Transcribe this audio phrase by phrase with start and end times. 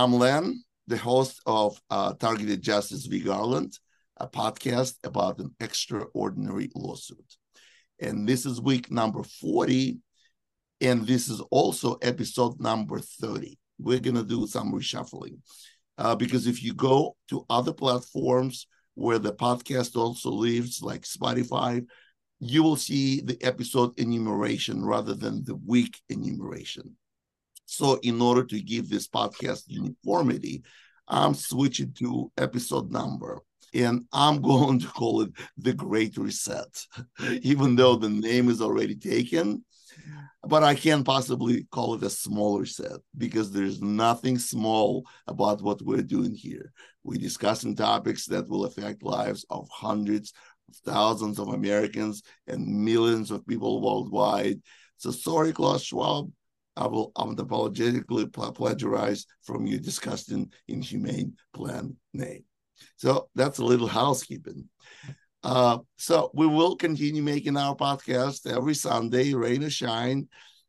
[0.00, 3.20] I'm Len, the host of uh, Targeted Justice v.
[3.20, 3.78] Garland,
[4.16, 7.36] a podcast about an extraordinary lawsuit.
[8.00, 9.98] And this is week number 40,
[10.80, 13.58] and this is also episode number 30.
[13.78, 15.36] We're going to do some reshuffling
[15.98, 21.84] uh, because if you go to other platforms where the podcast also lives, like Spotify,
[22.38, 26.96] you will see the episode enumeration rather than the week enumeration.
[27.72, 30.64] So, in order to give this podcast uniformity,
[31.06, 33.42] I'm switching to episode number
[33.72, 36.66] and I'm going to call it the Great Reset,
[37.42, 39.64] even though the name is already taken.
[40.42, 45.80] But I can't possibly call it a smaller set because there's nothing small about what
[45.80, 46.72] we're doing here.
[47.04, 50.32] We're discussing topics that will affect lives of hundreds
[50.68, 54.60] of thousands of Americans and millions of people worldwide.
[54.96, 56.32] So sorry, Klaus Schwab.
[56.80, 62.44] I will unapologetically plagiarize from your disgusting, inhumane plan name.
[62.96, 64.68] So that's a little housekeeping.
[65.42, 70.28] Uh, so we will continue making our podcast every Sunday, rain or shine.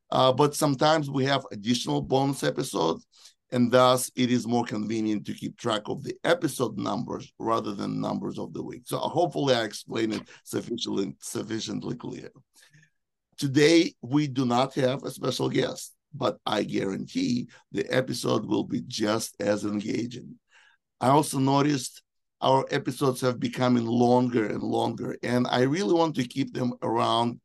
[0.10, 3.08] Uh, but sometimes we have additional bonus episodes,
[3.54, 8.02] and thus it is more convenient to keep track of the episode numbers rather than
[8.02, 8.82] numbers of the week.
[8.86, 12.32] So hopefully I explained it sufficiently sufficiently clear.
[13.38, 18.82] Today we do not have a special guest, but I guarantee the episode will be
[18.88, 20.36] just as engaging.
[21.00, 22.04] I also noticed
[22.42, 27.40] our episodes have becoming longer and longer, and I really want to keep them around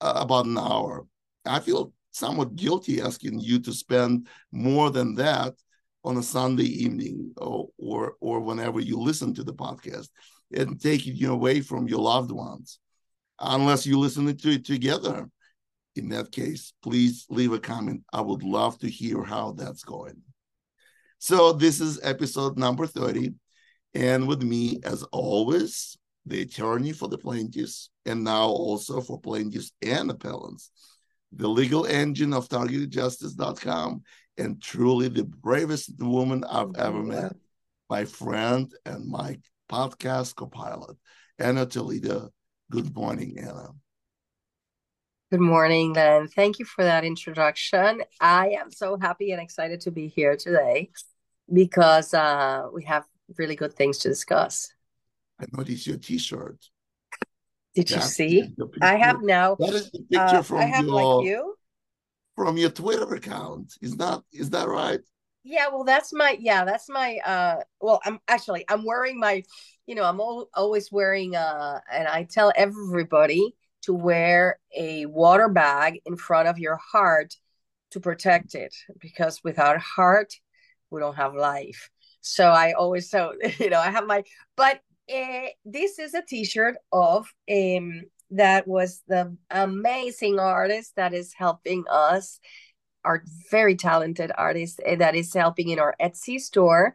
[0.00, 1.06] uh, about an hour.
[1.44, 5.54] I feel somewhat guilty asking you to spend more than that
[6.04, 10.08] on a Sunday evening or or, or whenever you listen to the podcast
[10.52, 12.78] and taking you away from your loved ones,
[13.40, 15.28] unless you listen to it together.
[15.98, 18.04] In that case, please leave a comment.
[18.12, 20.22] I would love to hear how that's going.
[21.18, 23.34] So this is episode number 30.
[23.94, 29.72] And with me, as always, the attorney for the plaintiffs, and now also for plaintiffs
[29.82, 30.70] and appellants,
[31.32, 34.02] the legal engine of targetedjustice.com,
[34.36, 36.86] and truly the bravest woman I've mm-hmm.
[36.86, 37.32] ever met,
[37.90, 39.38] my friend and my
[39.68, 40.96] podcast co-pilot,
[41.38, 42.30] Ana Toledo.
[42.70, 43.70] Good morning, Ana.
[45.30, 46.26] Good morning, Len.
[46.26, 48.02] Thank you for that introduction.
[48.18, 50.88] I am so happy and excited to be here today
[51.52, 53.04] because uh, we have
[53.36, 54.72] really good things to discuss.
[55.38, 56.56] I noticed your T-shirt.
[57.74, 58.54] Did you see?
[58.80, 59.56] I have now.
[59.56, 61.54] That is the picture uh, from I have your like you
[62.34, 63.74] from your Twitter account.
[63.82, 65.00] Is that is that right?
[65.44, 67.56] Yeah, well, that's my yeah, that's my uh.
[67.82, 69.42] Well, I'm actually I'm wearing my,
[69.86, 75.48] you know, I'm al- always wearing uh, and I tell everybody to wear a water
[75.48, 77.34] bag in front of your heart
[77.90, 80.34] to protect it because without heart,
[80.90, 81.90] we don't have life.
[82.20, 84.24] So I always so you know I have my
[84.56, 84.80] but
[85.12, 91.84] uh, this is a T-shirt of um that was the amazing artist that is helping
[91.90, 92.40] us,
[93.04, 96.94] our very talented artist uh, that is helping in our Etsy store.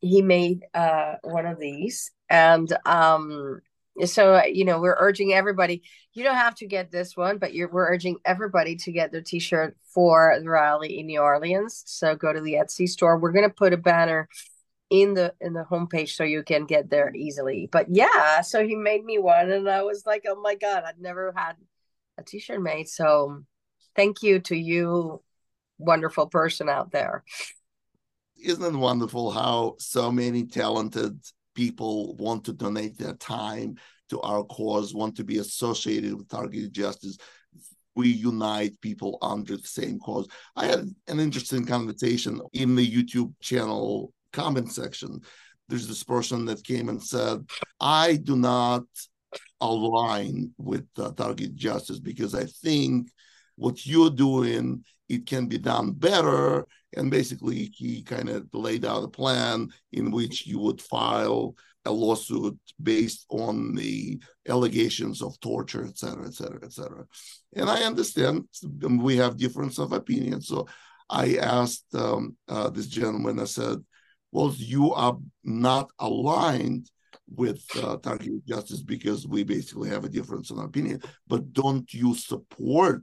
[0.00, 3.60] He made uh one of these and um
[4.06, 7.52] so uh, you know we're urging everybody you don't have to get this one but
[7.52, 12.32] we're urging everybody to get their t-shirt for the rally in new orleans so go
[12.32, 14.28] to the etsy store we're going to put a banner
[14.90, 17.68] in the in the homepage so you can get there easily.
[17.70, 21.00] But yeah, so he made me one and I was like, oh my god, I'd
[21.00, 21.54] never had
[22.18, 22.88] a t-shirt made.
[22.88, 23.44] So
[23.94, 25.22] thank you to you,
[25.78, 27.24] wonderful person out there.
[28.42, 31.20] Isn't it wonderful how so many talented
[31.54, 33.76] people want to donate their time
[34.10, 37.18] to our cause, want to be associated with targeted justice?
[37.96, 40.26] we unite people under the same cause.
[40.54, 45.20] I had an interesting conversation in the YouTube channel comment section,
[45.68, 47.44] there's this person that came and said,
[47.78, 48.82] I do not
[49.60, 53.08] align with uh, target justice because I think
[53.56, 56.66] what you're doing, it can be done better.
[56.96, 61.54] And basically, he kind of laid out a plan in which you would file
[61.84, 67.04] a lawsuit based on the allegations of torture, et cetera, et cetera, et cetera.
[67.54, 68.44] And I understand
[68.82, 70.40] we have difference of opinion.
[70.40, 70.66] So
[71.08, 73.78] I asked um, uh, this gentleman, I said,
[74.32, 76.90] well, you are not aligned
[77.28, 82.14] with uh, targeted justice because we basically have a difference in opinion, but don't you
[82.14, 83.02] support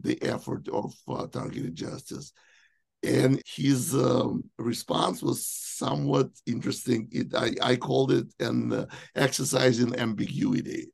[0.00, 2.32] the effort of uh, targeted justice?
[3.02, 7.08] And his um, response was somewhat interesting.
[7.12, 10.86] It, I, I called it an uh, exercise in ambiguity,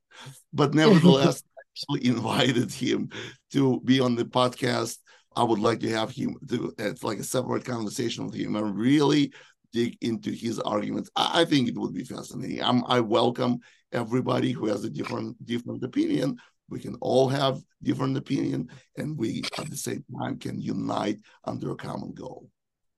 [0.52, 3.10] but nevertheless, I actually invited him
[3.52, 4.99] to be on the podcast
[5.37, 8.76] I would like to have him do it's like a separate conversation with him and
[8.76, 9.32] really
[9.72, 11.10] dig into his arguments.
[11.16, 12.62] I, I think it would be fascinating.
[12.62, 13.58] I'm, I welcome
[13.93, 16.37] everybody who has a different different opinion.
[16.73, 21.71] We can all have different opinion, and we at the same time can unite under
[21.73, 22.49] a common goal.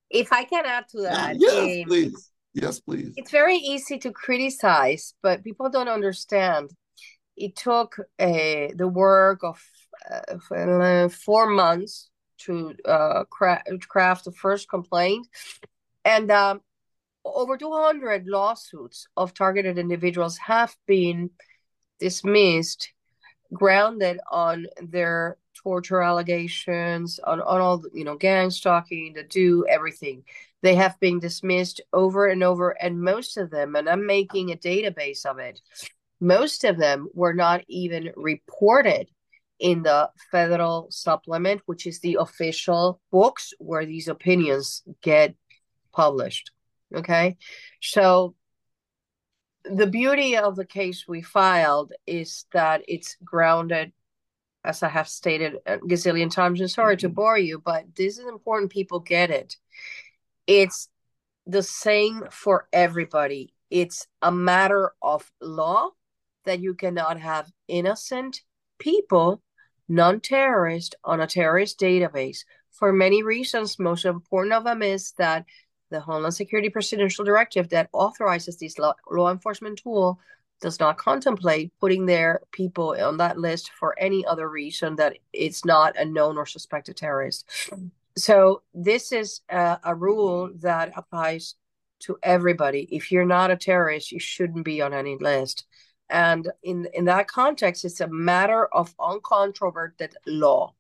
[0.09, 2.31] If I can add to that, yes, um, please.
[2.53, 3.15] Yes, please.
[3.17, 6.71] It's very easy to criticize, but people don't understand.
[7.37, 9.61] It took uh, the work of
[10.09, 12.11] uh, four months
[12.47, 15.27] to uh, cra- craft the first complaint,
[16.05, 16.61] and um,
[17.25, 21.31] over 200 lawsuits of targeted individuals have been
[21.99, 22.94] dismissed,
[23.53, 30.25] grounded on their torture allegations, on, on all, you know, gang stalking, the do, everything.
[30.63, 34.57] They have been dismissed over and over, and most of them, and I'm making a
[34.57, 35.61] database of it,
[36.21, 39.09] most of them were not even reported
[39.59, 45.35] in the federal supplement, which is the official books where these opinions get
[45.93, 46.51] published.
[46.95, 47.37] Okay.
[47.81, 48.35] So
[49.65, 53.93] the beauty of the case we filed is that it's grounded,
[54.63, 57.15] as I have stated a gazillion times, and sorry to mm-hmm.
[57.15, 59.57] bore you, but this is important people get it.
[60.47, 60.89] It's
[61.47, 63.55] the same for everybody.
[63.71, 65.91] It's a matter of law
[66.45, 68.43] that you cannot have innocent
[68.79, 69.43] people,
[69.89, 73.79] non terrorist, on a terrorist database for many reasons.
[73.79, 75.45] Most important of them is that
[75.95, 80.19] the Homeland Security Presidential Directive that authorizes this law, law enforcement tool
[80.61, 85.65] does not contemplate putting their people on that list for any other reason that it's
[85.65, 87.49] not a known or suspected terrorist.
[88.17, 91.55] So this is a, a rule that applies
[92.01, 92.89] to everybody.
[92.91, 95.65] If you're not a terrorist, you shouldn't be on any list.
[96.11, 100.75] And in in that context, it's a matter of uncontroverted law.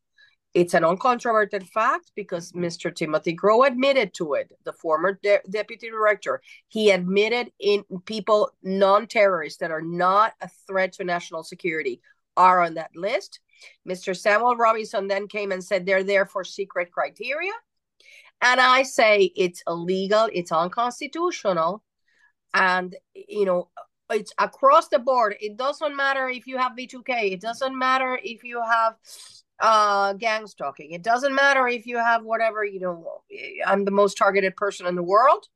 [0.55, 2.95] It's an uncontroverted fact because Mr.
[2.95, 6.41] Timothy Groh admitted to it, the former de- deputy director.
[6.69, 12.01] He admitted in people, non terrorists that are not a threat to national security,
[12.37, 13.41] are on that list.
[13.89, 14.17] Mr.
[14.17, 17.53] Samuel Robinson then came and said they're there for secret criteria.
[18.41, 21.83] And I say it's illegal, it's unconstitutional.
[22.53, 23.71] And, you know,
[24.11, 25.37] it's across the board.
[25.41, 28.95] It doesn't matter if you have V2K, it doesn't matter if you have
[29.61, 33.23] uh gang stalking it doesn't matter if you have whatever you know
[33.67, 35.47] i'm the most targeted person in the world.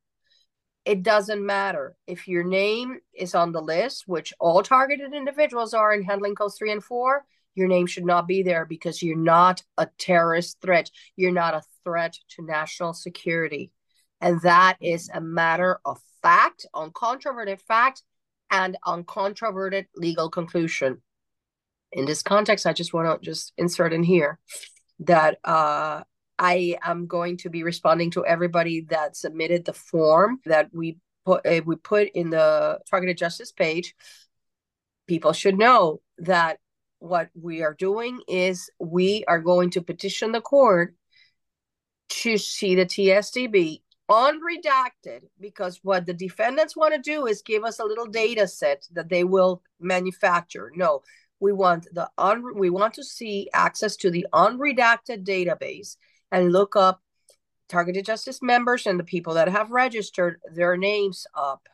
[0.84, 5.92] It doesn't matter if your name is on the list which all targeted individuals are
[5.92, 7.26] in handling codes 3 and 4
[7.58, 10.92] your name should not be there because you're not a terrorist threat.
[11.16, 13.72] You're not a threat to national security.
[14.20, 18.04] And that is a matter of fact uncontroverted fact
[18.48, 21.02] and uncontroverted legal conclusion
[21.92, 24.38] in this context, I just want to just insert in here
[25.00, 26.02] that uh,
[26.38, 31.46] I am going to be responding to everybody that submitted the form that we put
[31.46, 33.94] uh, we put in the targeted justice page.
[35.06, 36.58] People should know that
[36.98, 40.94] what we are doing is we are going to petition the court
[42.08, 43.80] to see the TSDB
[44.10, 48.86] unredacted because what the defendants want to do is give us a little data set
[48.92, 50.72] that they will manufacture.
[50.74, 51.02] No,
[51.40, 55.96] we want the un we want to see access to the unredacted database
[56.32, 57.00] and look up
[57.68, 61.68] targeted justice members and the people that have registered their names up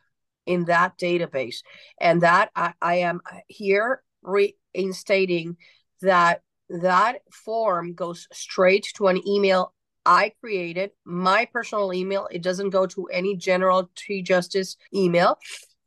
[0.46, 1.62] in that database.
[2.00, 5.56] And that I, I am here reinstating
[6.02, 9.72] that that form goes straight to an email
[10.06, 12.28] I created, my personal email.
[12.30, 15.38] It doesn't go to any general T Justice email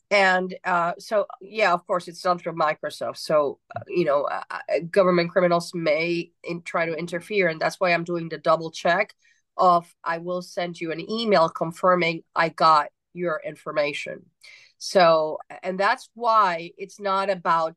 [0.10, 3.18] and uh, so yeah of course it's done through microsoft.
[3.18, 7.80] So uh, you know uh, uh, government criminals may in, try to interfere and that's
[7.80, 9.14] why i'm doing the double check
[9.58, 12.88] of i will send you an email confirming i got
[13.18, 14.26] your information.
[14.78, 17.76] So and that's why it's not about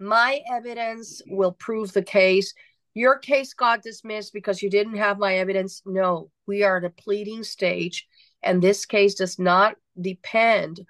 [0.00, 2.54] my evidence will prove the case.
[2.94, 5.82] Your case got dismissed because you didn't have my evidence.
[5.84, 8.06] No we are at a pleading stage
[8.42, 10.80] and this case does not depend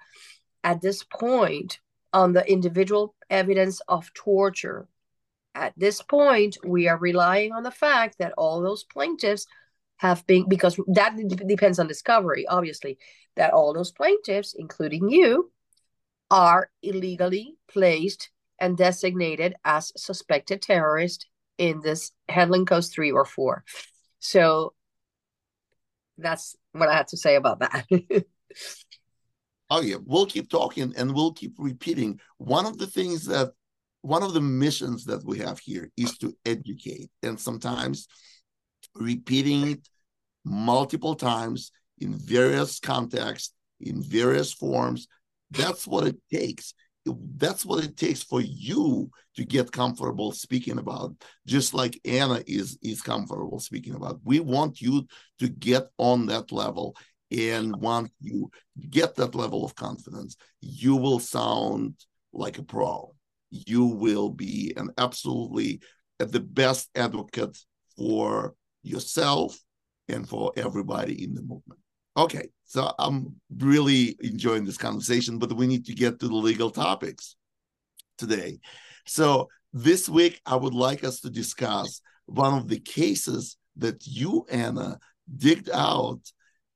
[0.63, 1.79] at this point
[2.13, 4.87] on the individual evidence of torture.
[5.55, 9.45] At this point, we are relying on the fact that all those plaintiffs
[9.97, 12.97] have been, because that depends on discovery, obviously,
[13.35, 15.51] that all those plaintiffs, including you,
[16.31, 21.25] are illegally placed and designated as suspected terrorists
[21.57, 23.63] in this handling codes three or four.
[24.19, 24.73] So
[26.17, 27.85] that's what I have to say about that.
[29.69, 32.19] oh yeah, we'll keep talking and we'll keep repeating.
[32.37, 33.51] One of the things that
[34.01, 37.09] one of the missions that we have here is to educate.
[37.23, 38.07] And sometimes
[38.95, 39.87] repeating it
[40.45, 45.07] multiple times in various contexts, in various forms.
[45.51, 46.73] That's what it takes.
[47.05, 51.15] That's what it takes for you to get comfortable speaking about,
[51.47, 54.19] just like Ana is is comfortable speaking about.
[54.23, 55.07] We want you
[55.39, 56.95] to get on that level.
[57.31, 58.49] And once you
[58.89, 61.95] get that level of confidence, you will sound
[62.33, 63.13] like a pro.
[63.51, 65.81] You will be an absolutely
[66.19, 67.57] uh, the best advocate
[67.97, 69.57] for yourself
[70.07, 71.79] and for everybody in the movement.
[72.17, 76.71] Okay, so I'm really enjoying this conversation, but we need to get to the legal
[76.71, 77.35] topics
[78.17, 78.59] today.
[79.05, 84.45] So this week, I would like us to discuss one of the cases that you,
[84.51, 84.99] Ana,
[85.37, 86.21] digged out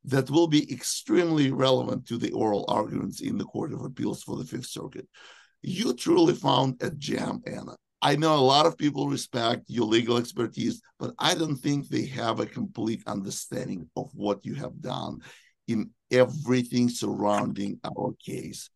[0.05, 4.38] that will be extremely relevant to the oral arguments in the Court of Appeals for
[4.38, 5.07] the Fifth Circuit.
[5.62, 7.75] You truly found a gem, Ana.
[8.01, 12.05] I know a lot of people respect your legal expertise, but I don't think they
[12.07, 15.19] have a complete understanding of what you have done
[15.69, 18.69] in everything surrounding our case,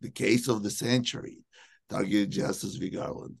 [0.00, 1.38] the case of the century,
[1.88, 2.90] Targeted Justice v.
[2.90, 3.36] Garland.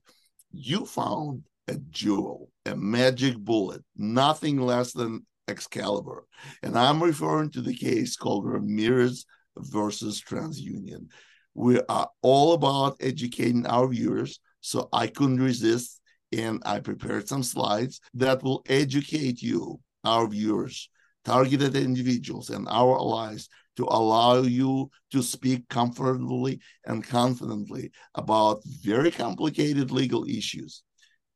[0.52, 6.26] You found a jewel, a magic bullet, nothing less than Excalibur.
[6.62, 9.24] And I'm referring to the case called Ramirez
[9.56, 11.08] versus TransUnion.
[11.54, 16.00] We are all about educating our viewers so I couldn't resist
[16.32, 20.90] and I prepared some slides that will educate you, our viewers,
[21.24, 29.10] targeted individuals, and our allies to allow you to speak comfortably and confidently about very
[29.10, 30.82] complicated legal issues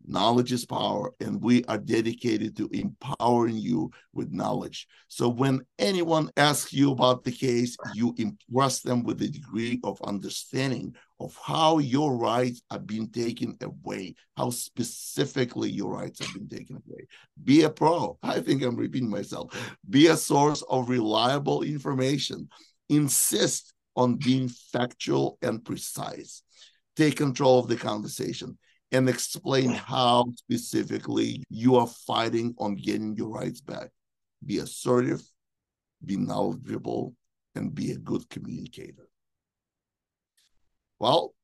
[0.06, 4.88] Knowledge is power, and we are dedicated to empowering you with knowledge.
[5.08, 10.00] So when anyone asks you about the case, you impress them with a degree of
[10.02, 16.48] understanding of how your rights are being taken away, how specifically your rights have been
[16.48, 17.06] taken away.
[17.44, 18.18] Be a pro.
[18.22, 19.54] I think I'm repeating myself.
[19.88, 22.48] Be a source of reliable information.
[22.88, 26.42] Insist on being factual and precise.
[26.96, 28.56] Take control of the conversation
[28.92, 33.90] and explain how specifically you are fighting on getting your rights back.
[34.44, 35.22] Be assertive,
[36.04, 37.14] be knowledgeable,
[37.54, 39.08] and be a good communicator.
[40.98, 41.34] Well,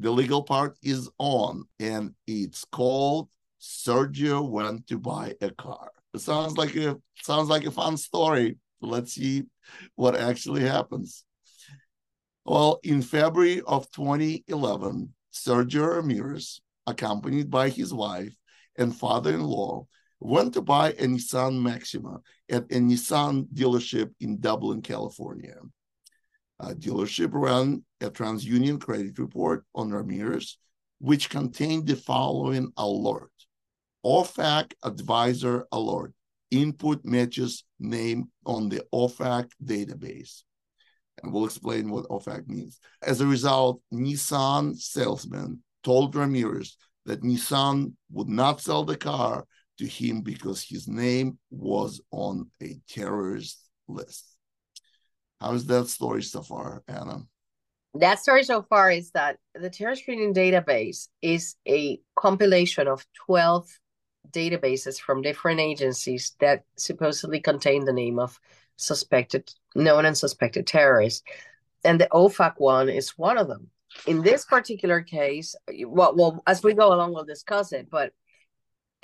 [0.00, 3.28] the legal part is on, and it's called
[3.60, 5.90] Sergio went to buy a car.
[6.12, 8.58] It sounds like a sounds like a fun story.
[8.80, 9.44] Let's see
[9.94, 11.24] what actually happens.
[12.44, 18.34] Well, in February of 2011, Sergio Ramirez accompanied by his wife
[18.76, 19.86] and father-in-law,
[20.20, 25.56] went to buy a Nissan Maxima at a Nissan dealership in Dublin, California.
[26.60, 30.56] A dealership ran a TransUnion credit report on Ramirez,
[30.98, 33.32] which contained the following alert.
[34.04, 36.12] OFAC advisor alert.
[36.50, 40.42] Input matches name on the OFAC database.
[41.22, 42.78] And we'll explain what OFAC means.
[43.02, 46.76] As a result, Nissan salesman told Ramirez
[47.06, 49.44] that Nissan would not sell the car
[49.78, 54.24] to him because his name was on a terrorist list.
[55.40, 57.22] How is that story so far, Ana?
[57.94, 63.68] That story so far is that the terror screening database is a compilation of 12
[64.30, 68.40] databases from different agencies that supposedly contain the name of
[68.76, 71.22] suspected, known and suspected terrorists.
[71.84, 73.70] And the OFAC one is one of them
[74.06, 75.54] in this particular case,
[75.86, 77.88] well, well, as we go along, we'll discuss it.
[77.90, 78.12] But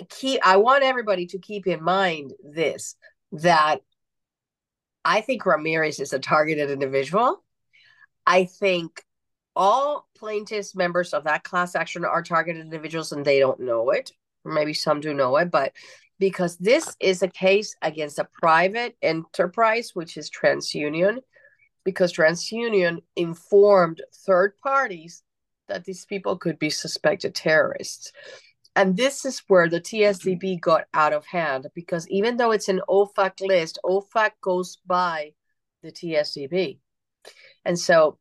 [0.09, 2.97] keep, I want everybody to keep in mind this
[3.33, 3.81] that
[5.05, 7.43] I think Ramirez is a targeted individual.
[8.27, 9.03] I think
[9.57, 14.13] all plaintiffs, members of that class action, are targeted individuals, and they don't know it.
[14.45, 15.73] Maybe some do know it, but
[16.19, 21.19] because this is a case against a private enterprise, which is TransUnion,
[21.85, 25.23] because TransUnion informed third parties
[25.69, 28.13] that these people could be suspected terrorists.
[28.77, 32.81] And this is where the TSDB got out of hand because even though it's an
[32.89, 35.33] OFAC list, OFAC goes by
[35.83, 36.79] the TSDB.
[37.65, 38.19] And so,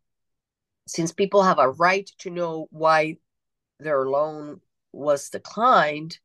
[0.87, 3.17] since people have a right to know why
[3.79, 4.59] their loan
[4.91, 6.17] was declined,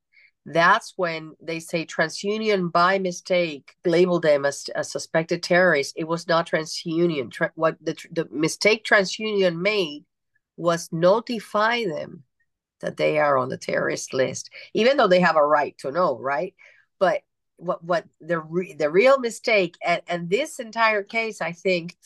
[0.46, 5.94] that's when they say TransUnion by mistake labeled them as a suspected terrorist.
[5.96, 7.30] It was not TransUnion.
[7.30, 10.04] Tra- what the, the mistake TransUnion made
[10.56, 12.24] was notify them
[12.80, 16.18] that they are on the terrorist list, even though they have a right to know,
[16.18, 16.54] right?
[16.98, 17.22] But
[17.56, 21.96] what what the re- the real mistake and and this entire case, I think,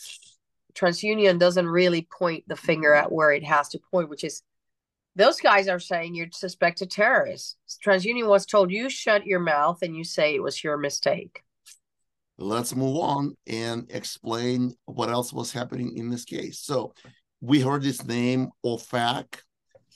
[0.75, 4.43] TransUnion doesn't really point the finger at where it has to point, which is
[5.19, 7.57] those guys are saying you're suspected terrorist.
[7.85, 11.43] TransUnion was told you shut your mouth and you say it was your mistake.
[12.39, 16.61] Let's move on and explain what else was happening in this case.
[16.61, 16.95] So
[17.41, 19.41] we heard this name OFAC.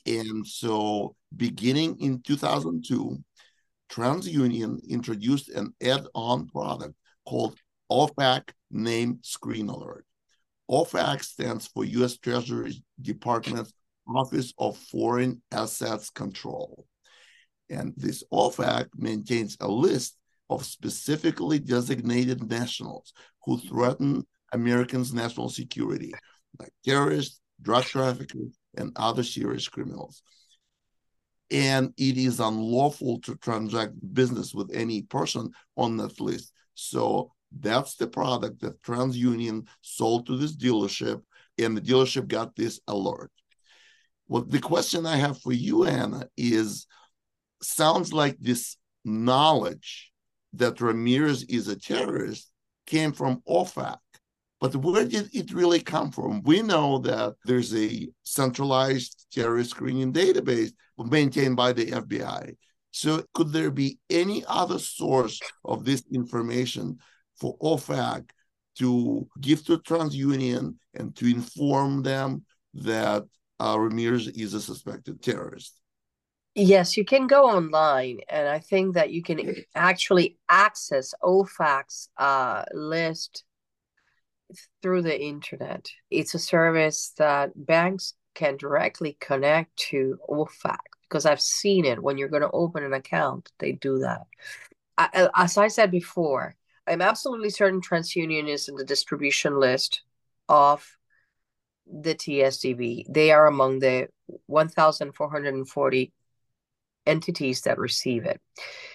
[0.06, 3.16] And so beginning in 2002,
[3.92, 6.94] TransUnion introduced an add-on product
[7.28, 7.56] called
[7.92, 10.04] OFAC Name Screen Alert.
[10.68, 12.16] OFAC stands for U.S.
[12.16, 13.72] Treasury Department's
[14.08, 16.86] Office of Foreign Assets Control.
[17.70, 20.16] And this OFAC maintains a list
[20.50, 23.12] of specifically designated nationals
[23.44, 26.12] who threaten Americans' national security,
[26.58, 30.22] like terrorists, drug traffickers, and other serious criminals.
[31.50, 36.52] And it is unlawful to transact business with any person on that list.
[36.74, 41.22] So that's the product that TransUnion sold to this dealership,
[41.58, 43.30] and the dealership got this alert.
[44.32, 46.86] Well, the question I have for you, Ana, is
[47.60, 50.10] sounds like this knowledge
[50.54, 52.50] that Ramirez is a terrorist
[52.86, 53.98] came from OFAC.
[54.58, 56.40] But where did it really come from?
[56.44, 62.56] We know that there's a centralized terrorist screening database maintained by the FBI.
[62.90, 67.00] So, could there be any other source of this information
[67.38, 68.30] for OFAC
[68.78, 73.24] to give to TransUnion and to inform them that
[73.62, 75.78] uh, Ramirez is a suspected terrorist?
[76.54, 82.64] Yes, you can go online, and I think that you can actually access OFAC's uh,
[82.74, 83.44] list
[84.82, 85.88] through the internet.
[86.10, 90.78] It's a service that banks can directly connect to OFAC
[91.08, 94.22] because I've seen it when you're going to open an account, they do that.
[94.98, 100.02] I, as I said before, I'm absolutely certain TransUnion is in the distribution list
[100.48, 100.84] of
[101.86, 103.04] the TSDB.
[103.08, 104.08] They are among the
[104.46, 106.12] 1,440
[107.06, 108.40] entities that receive it.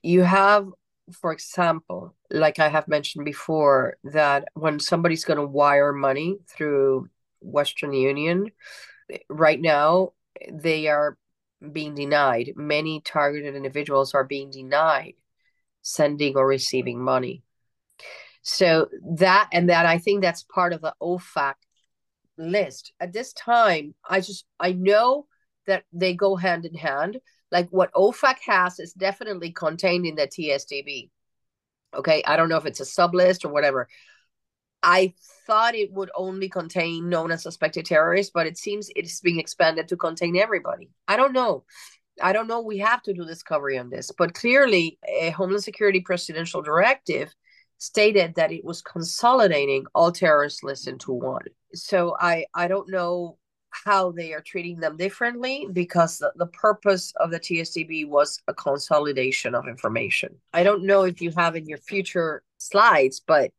[0.03, 0.67] You have,
[1.11, 7.09] for example, like I have mentioned before, that when somebody's going to wire money through
[7.41, 8.51] Western Union,
[9.29, 10.13] right now
[10.51, 11.17] they are
[11.71, 12.53] being denied.
[12.55, 15.13] Many targeted individuals are being denied
[15.81, 17.43] sending or receiving money.
[18.41, 21.55] So that and that I think that's part of the OFAC
[22.37, 22.93] list.
[22.99, 25.27] At this time, I just I know
[25.65, 27.19] that they go hand in hand
[27.51, 31.09] like what OFAC has is definitely contained in the TSDB.
[31.95, 33.87] Okay, I don't know if it's a sub list or whatever.
[34.83, 35.13] I
[35.47, 39.87] thought it would only contain known and suspected terrorists, but it seems it's being expanded
[39.87, 40.89] to contain everybody.
[41.07, 41.63] I don't know.
[42.21, 42.61] I don't know.
[42.61, 47.33] We have to do discovery on this, but clearly, a Homeland Security presidential directive
[47.77, 51.45] stated that it was consolidating all terrorist lists into one.
[51.73, 53.37] So I I don't know
[53.85, 58.53] how they are treating them differently because the, the purpose of the TSDB was a
[58.53, 60.35] consolidation of information.
[60.53, 63.51] I don't know if you have in your future slides, but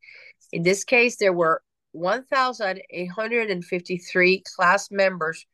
[0.53, 5.47] in this case, there were 1,853 class members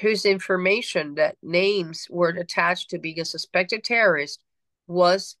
[0.00, 4.40] whose information that names were attached to being a suspected terrorist
[4.86, 5.36] was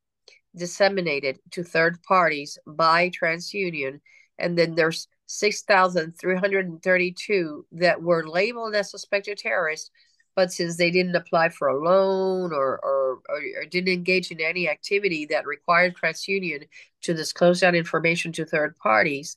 [0.56, 4.00] disseminated to third parties by TransUnion.
[4.38, 9.90] And then there's 6,332 that were labeled as suspected terrorists,
[10.34, 14.40] but since they didn't apply for a loan or, or, or, or didn't engage in
[14.40, 16.68] any activity that required TransUnion
[17.02, 19.36] to disclose that information to third parties,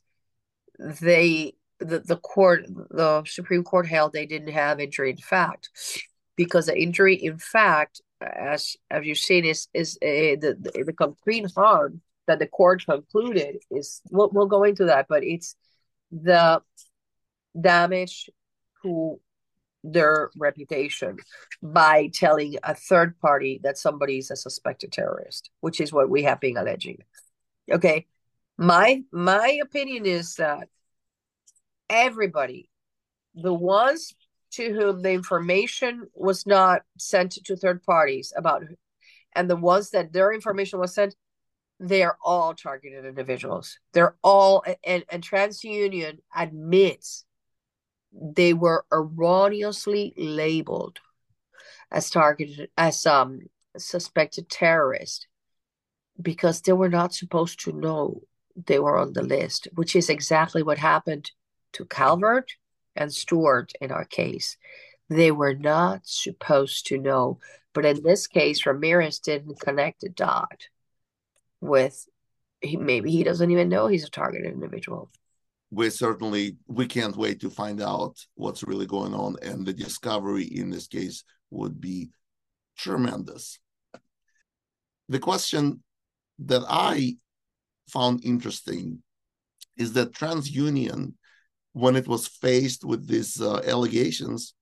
[0.79, 5.69] they the, the court the Supreme Court held they didn't have injury in fact
[6.35, 10.93] because the injury in fact as as you've seen is is uh, the, the the
[10.93, 15.55] complete harm that the court concluded is we'll, we'll go into that but it's
[16.11, 16.61] the
[17.59, 18.29] damage
[18.83, 19.19] to
[19.85, 21.17] their reputation
[21.61, 26.23] by telling a third party that somebody is a suspected terrorist, which is what we
[26.23, 26.97] have been alleging.
[27.71, 28.05] Okay.
[28.57, 30.69] My my opinion is that
[31.89, 32.69] everybody,
[33.35, 34.15] the ones
[34.55, 38.63] to whom the information was not sent to third parties about
[39.33, 41.15] and the ones that their information was sent
[41.79, 43.79] they're all targeted individuals.
[43.93, 47.25] They're all and, and TransUnion admits
[48.13, 50.99] they were erroneously labeled
[51.91, 53.41] as targeted as um
[53.77, 55.27] suspected terrorist
[56.21, 58.21] because they were not supposed to know
[58.55, 61.29] they were on the list, which is exactly what happened
[61.73, 62.53] to Calvert
[62.95, 64.57] and Stewart in our case.
[65.09, 67.39] They were not supposed to know.
[67.73, 70.67] But in this case, Ramirez didn't connect a dot
[71.61, 72.07] with
[72.61, 75.09] he, maybe he doesn't even know he's a targeted individual.
[75.71, 80.43] we certainly we can't wait to find out what's really going on and the discovery
[80.43, 82.09] in this case would be
[82.77, 83.59] tremendous
[85.09, 85.83] the question
[86.39, 87.15] that i
[87.89, 89.01] found interesting
[89.77, 91.13] is that transunion
[91.81, 94.53] when it was faced with these uh, allegations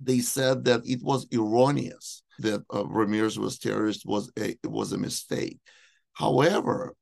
[0.00, 4.98] they said that it was erroneous that uh, ramirez was terrorist was a was a
[4.98, 5.58] mistake
[6.12, 6.94] however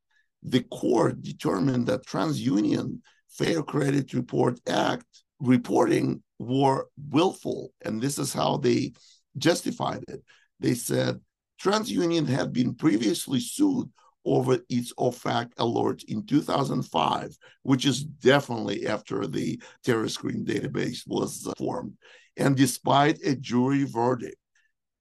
[0.43, 3.01] the court determined that transunion
[3.37, 5.07] Fair Credit Report Act
[5.41, 7.73] reporting were willful.
[7.85, 8.93] And this is how they
[9.37, 10.23] justified it.
[10.61, 11.21] They said
[11.63, 13.91] TransUnion had been previously sued
[14.27, 21.51] over its OFAC alert in 2005, which is definitely after the terror screen database was
[21.57, 21.97] formed.
[22.37, 24.37] And despite a jury verdict,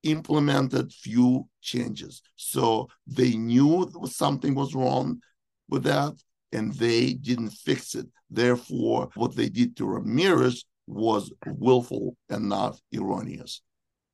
[0.03, 2.21] implemented few changes.
[2.35, 5.19] So they knew something was wrong
[5.67, 6.13] with that
[6.51, 8.07] and they didn't fix it.
[8.29, 13.61] Therefore, what they did to Ramirez was willful and not erroneous.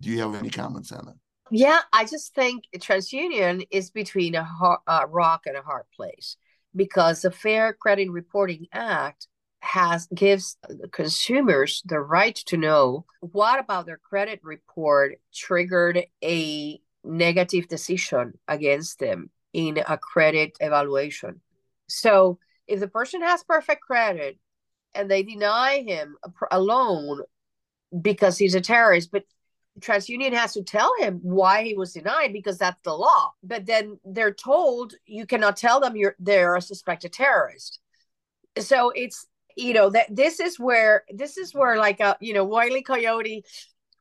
[0.02, 1.16] Do you have any comments on it?
[1.54, 4.48] Yeah, I just think TransUnion is between a,
[4.88, 6.38] a rock and a hard place
[6.74, 9.28] because the Fair Credit Reporting Act
[9.60, 10.58] has gives
[10.92, 19.00] consumers the right to know what about their credit report triggered a negative decision against
[19.00, 21.42] them in a credit evaluation.
[21.88, 24.40] So if the person has perfect credit
[24.96, 27.22] and they deny him a, a loan
[28.02, 29.26] because he's a terrorist, but
[29.80, 33.32] TransUnion has to tell him why he was denied because that's the law.
[33.44, 37.80] But then they're told you cannot tell them you're they're a suspected terrorist.
[38.60, 42.44] So it's you know that this is where this is where like a you know
[42.44, 43.44] Wiley Coyote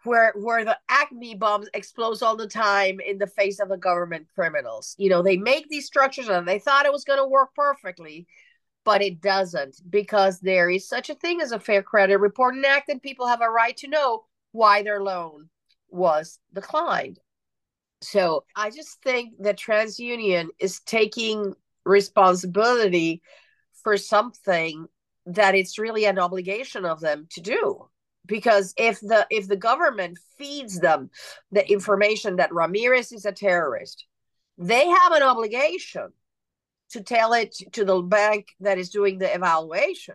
[0.05, 4.27] where where the acme bombs explodes all the time in the face of the government
[4.35, 7.55] criminals you know they make these structures and they thought it was going to work
[7.55, 8.27] perfectly
[8.85, 12.89] but it doesn't because there is such a thing as a fair credit reporting act
[12.89, 15.49] and people have a right to know why their loan
[15.91, 17.19] was declined
[18.03, 23.23] so i just think that transunion is taking responsibility
[23.83, 24.87] for something
[25.27, 27.89] that it's really an obligation of them to do
[28.27, 31.11] because if the if the government feeds them
[31.51, 34.07] the information that Ramirez is a terrorist,
[34.57, 36.13] they have an obligation
[36.91, 40.15] to tell it to the bank that is doing the evaluation.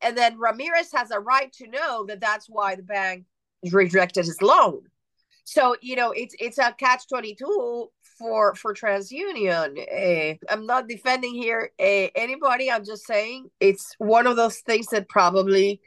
[0.00, 3.24] And then Ramirez has a right to know that that's why the bank
[3.70, 4.82] rejected his loan.
[5.44, 9.78] So you know it's it's a catch twenty two for for TransUnion.
[9.78, 12.70] Uh, I'm not defending here uh, anybody.
[12.70, 15.80] I'm just saying it's one of those things that probably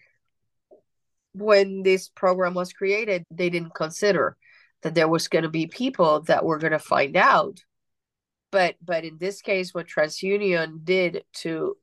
[1.34, 4.38] when this program was created, they didn't consider
[4.82, 7.64] that there was going to be people that were going to find out.
[8.52, 11.78] But but in this case, what TransUnion did to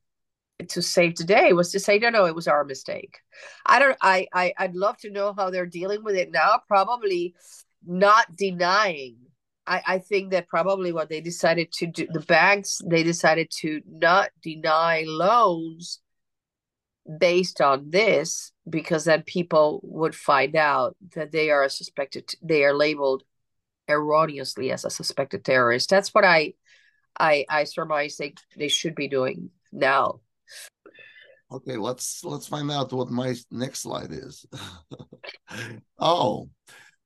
[0.66, 3.18] to save today was to say no no it was our mistake.
[3.64, 7.35] I don't I, I i'd love to know how they're dealing with it now probably
[7.87, 9.16] not denying.
[9.66, 13.83] I, I think that probably what they decided to do the banks they decided to
[13.88, 16.01] not deny loans
[17.18, 22.75] based on this because then people would find out that they are suspected they are
[22.75, 23.23] labeled
[23.88, 25.88] erroneously as a suspected terrorist.
[25.88, 26.55] That's what i
[27.18, 30.21] i i surmise they, they should be doing now
[31.50, 34.46] okay let's let's find out what my next slide is
[35.98, 36.48] oh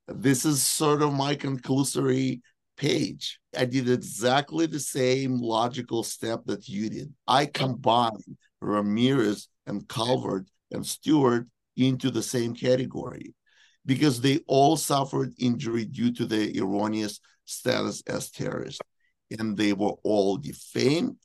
[0.07, 2.41] this is sort of my conclusory
[2.75, 9.87] page i did exactly the same logical step that you did i combined ramirez and
[9.87, 13.33] calvert and stewart into the same category
[13.85, 18.81] because they all suffered injury due to their erroneous status as terrorists.
[19.37, 21.17] And they were all defamed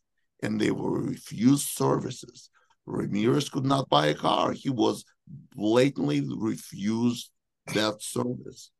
[0.42, 2.50] and they were refused services.
[2.88, 4.52] Ramirez could not buy a car.
[4.52, 5.04] He was
[5.54, 7.30] blatantly refused
[7.74, 8.70] that service.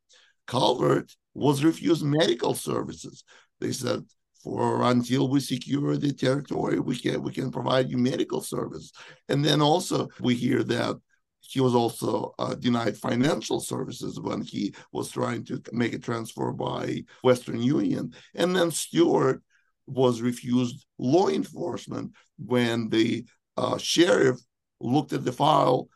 [0.47, 3.23] Calvert was refused medical services.
[3.59, 4.03] They said,
[4.43, 8.91] for until we secure the territory, we can we can provide you medical service.
[9.27, 10.95] And then also we hear that
[11.41, 16.51] he was also uh, denied financial services when he was trying to make a transfer
[16.51, 18.13] by Western Union.
[18.35, 19.41] And then Stewart
[19.87, 23.25] was refused law enforcement when the
[23.59, 24.39] uh, sheriff
[24.79, 25.89] looked at the file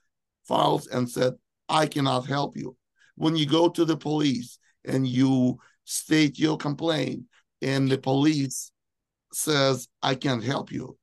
[0.45, 1.33] files and said,
[1.69, 2.75] "I cannot help you."
[3.15, 7.23] When you go to the police and you state your complaint,
[7.61, 8.71] and the police
[9.31, 10.97] says, "I can't help you,"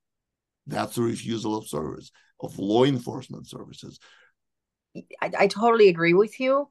[0.66, 3.98] that's a refusal of service of law enforcement services.
[5.22, 6.68] I, I totally agree with you.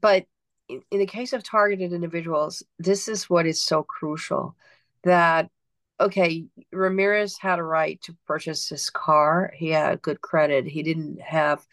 [0.00, 0.24] But
[0.68, 4.56] in, in the case of targeted individuals, this is what is so crucial
[5.02, 5.50] that
[6.00, 9.52] okay, Ramirez had a right to purchase his car.
[9.54, 10.66] He had good credit.
[10.66, 11.66] He didn't have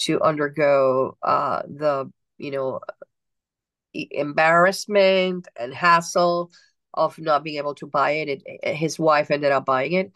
[0.00, 2.80] to undergo uh, the, you know,
[3.92, 6.50] embarrassment and hassle
[6.94, 8.42] of not being able to buy it.
[8.44, 8.76] it.
[8.76, 10.12] His wife ended up buying it,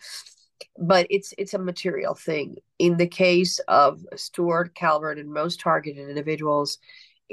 [0.78, 2.56] but it's it's a material thing.
[2.78, 6.78] In the case of Stewart Calvert and most targeted individuals,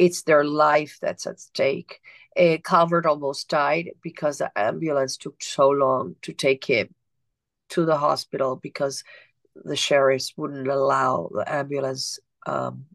[0.01, 2.01] it's their life that's at stake.
[2.35, 6.95] Uh, Calvert almost died because the ambulance took so long to take him
[7.69, 9.03] to the hospital because
[9.53, 12.85] the sheriffs wouldn't allow the ambulance um,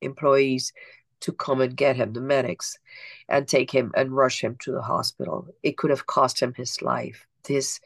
[0.00, 0.72] employees
[1.20, 2.78] to come and get him, the medics,
[3.28, 5.46] and take him and rush him to the hospital.
[5.62, 7.26] It could have cost him his life.
[7.46, 7.78] This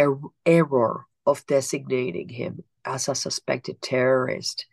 [0.00, 4.66] er- error of designating him as a suspected terrorist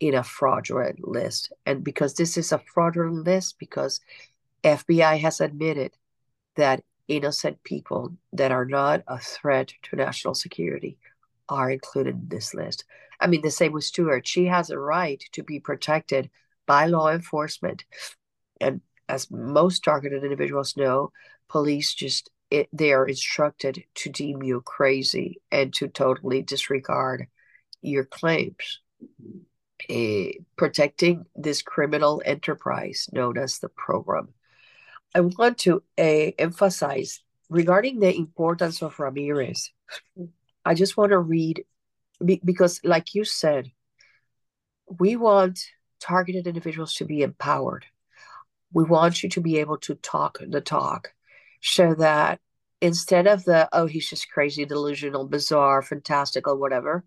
[0.00, 1.52] in a fraudulent list.
[1.66, 4.00] And because this is a fraudulent list, because
[4.64, 5.92] FBI has admitted
[6.56, 10.98] that innocent people that are not a threat to national security
[11.48, 12.84] are included in this list.
[13.20, 14.26] I mean, the same with Stewart.
[14.26, 16.30] She has a right to be protected
[16.66, 17.84] by law enforcement.
[18.60, 21.12] And as most targeted individuals know,
[21.48, 27.26] police just it, they are instructed to deem you crazy and to totally disregard
[27.82, 28.80] your claims.
[30.56, 34.28] Protecting this criminal enterprise known as the program.
[35.14, 39.72] I want to uh, emphasize regarding the importance of Ramirez.
[40.64, 41.64] I just want to read
[42.24, 43.72] because, like you said,
[44.98, 45.60] we want
[46.00, 47.86] targeted individuals to be empowered.
[48.72, 51.12] We want you to be able to talk the talk
[51.60, 52.40] so that
[52.80, 57.04] instead of the, oh, he's just crazy, delusional, bizarre, fantastical, whatever,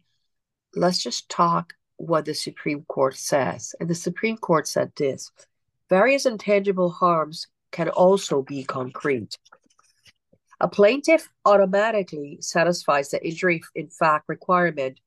[0.76, 1.74] let's just talk
[2.06, 3.74] what the Supreme Court says.
[3.80, 5.32] And the Supreme Court said this
[5.90, 9.38] various intangible harms can also be concrete.
[10.60, 15.00] A plaintiff automatically satisfies the injury in fact requirement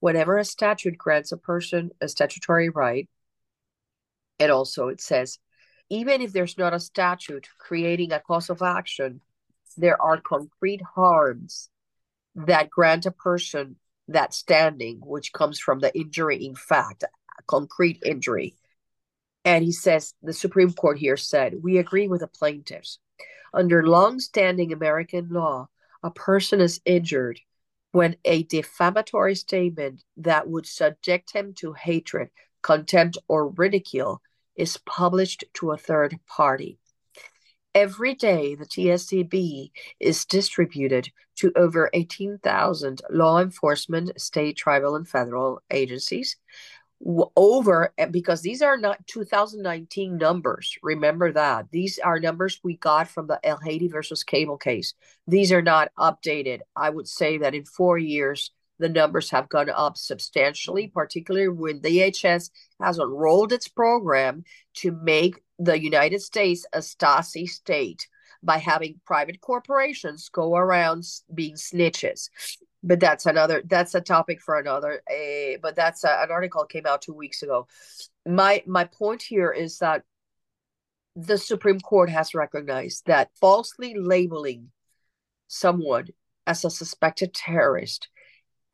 [0.00, 3.08] whenever a statute grants a person a statutory right
[4.38, 5.38] and also, it says,
[5.90, 9.20] even if there's not a statute creating a cause of action,
[9.76, 11.68] there are concrete harms
[12.34, 13.76] that grant a person
[14.08, 17.04] that standing, which comes from the injury in fact,
[17.46, 18.56] concrete injury.
[19.44, 22.98] And he says, the Supreme Court here said, we agree with the plaintiffs.
[23.52, 25.68] Under long-standing American law,
[26.02, 27.40] a person is injured
[27.92, 32.30] when a defamatory statement that would subject him to hatred
[32.62, 34.20] contempt, or ridicule
[34.56, 36.78] is published to a third party.
[37.74, 45.60] Every day, the TSDB is distributed to over 18,000 law enforcement, state, tribal, and federal
[45.70, 46.36] agencies.
[47.36, 50.78] Over, because these are not 2019 numbers.
[50.82, 51.66] Remember that.
[51.72, 54.94] These are numbers we got from the Elhady versus Kable case.
[55.26, 56.60] These are not updated.
[56.76, 61.80] I would say that in four years, the numbers have gone up substantially, particularly when
[61.80, 68.08] DHS has enrolled its program to make the United States a Stasi state
[68.42, 72.28] by having private corporations go around being snitches.
[72.82, 76.84] But that's another, that's a topic for another, uh, but that's a, an article came
[76.86, 77.66] out two weeks ago.
[78.26, 80.02] My, my point here is that
[81.16, 84.70] the Supreme Court has recognized that falsely labeling
[85.46, 86.08] someone
[86.46, 88.08] as a suspected terrorist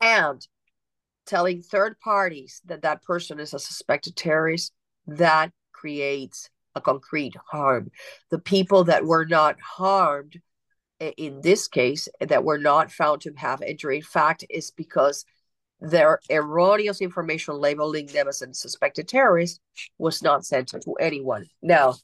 [0.01, 0.45] and
[1.25, 4.73] telling third parties that that person is a suspected terrorist,
[5.07, 7.91] that creates a concrete harm.
[8.29, 10.39] The people that were not harmed
[10.99, 15.25] in this case, that were not found to have injury, in fact, is because
[15.79, 19.59] their erroneous information labeling them as a suspected terrorist
[19.97, 21.47] was not sent to anyone.
[21.63, 21.95] Now,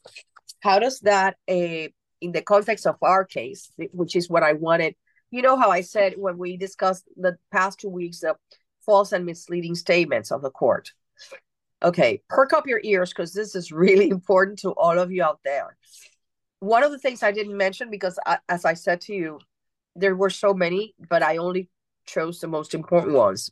[0.60, 1.86] how does that, uh,
[2.20, 4.96] in the context of our case, which is what I wanted
[5.30, 8.36] you know how I said when we discussed the past two weeks of
[8.84, 10.92] false and misleading statements of the court.
[11.82, 15.40] Okay, perk up your ears because this is really important to all of you out
[15.44, 15.76] there.
[16.60, 19.38] One of the things I didn't mention because, I, as I said to you,
[19.94, 21.68] there were so many, but I only
[22.06, 23.50] chose the most important ones.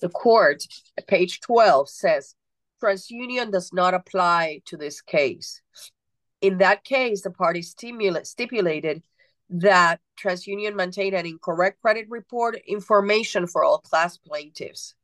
[0.00, 0.64] The court,
[1.06, 2.34] page 12, says
[2.82, 5.62] TransUnion does not apply to this case.
[6.40, 9.02] In that case, the party stipulated
[9.50, 14.94] that TransUnion maintained an incorrect credit report information for all class plaintiffs.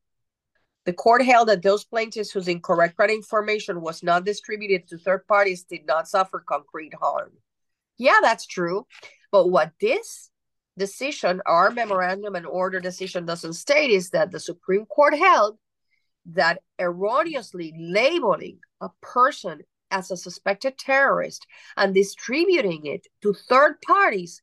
[0.87, 5.27] The court held that those plaintiffs whose incorrect credit information was not distributed to third
[5.27, 7.33] parties did not suffer concrete harm.
[7.99, 8.87] Yeah, that's true.
[9.33, 10.31] But what this
[10.79, 15.59] decision, our memorandum and order decision doesn't state is that the Supreme Court held
[16.27, 21.46] that erroneously labeling a person as a suspected terrorist
[21.77, 24.42] and distributing it to third parties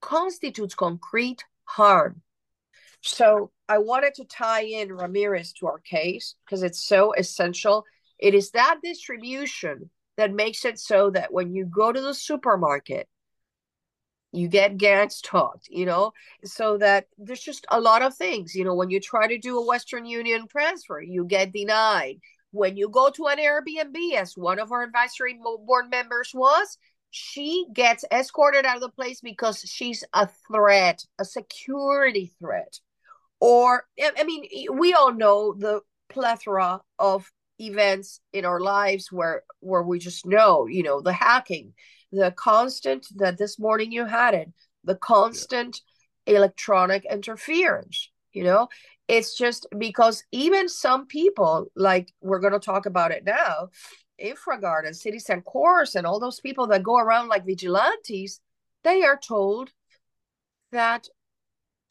[0.00, 2.22] constitutes concrete harm.
[3.02, 7.84] So I wanted to tie in Ramirez to our case because it's so essential.
[8.18, 13.08] It is that distribution that makes it so that when you go to the supermarket,
[14.32, 16.12] you get gang stalked, you know,
[16.44, 18.54] so that there's just a lot of things.
[18.54, 22.20] You know, when you try to do a Western Union transfer, you get denied.
[22.52, 26.78] When you go to an Airbnb, as one of our advisory board members was,
[27.10, 32.78] she gets escorted out of the place because she's a threat, a security threat.
[33.40, 39.82] Or, I mean, we all know the plethora of events in our lives where where
[39.82, 41.72] we just know, you know, the hacking,
[42.12, 44.50] the constant that this morning you had it,
[44.84, 45.80] the constant
[46.26, 46.36] yeah.
[46.36, 48.68] electronic interference, you know,
[49.08, 53.68] it's just because even some people, like we're going to talk about it now,
[54.22, 58.40] InfraGard and Citizen Corps and all those people that go around like vigilantes,
[58.84, 59.70] they are told
[60.72, 61.08] that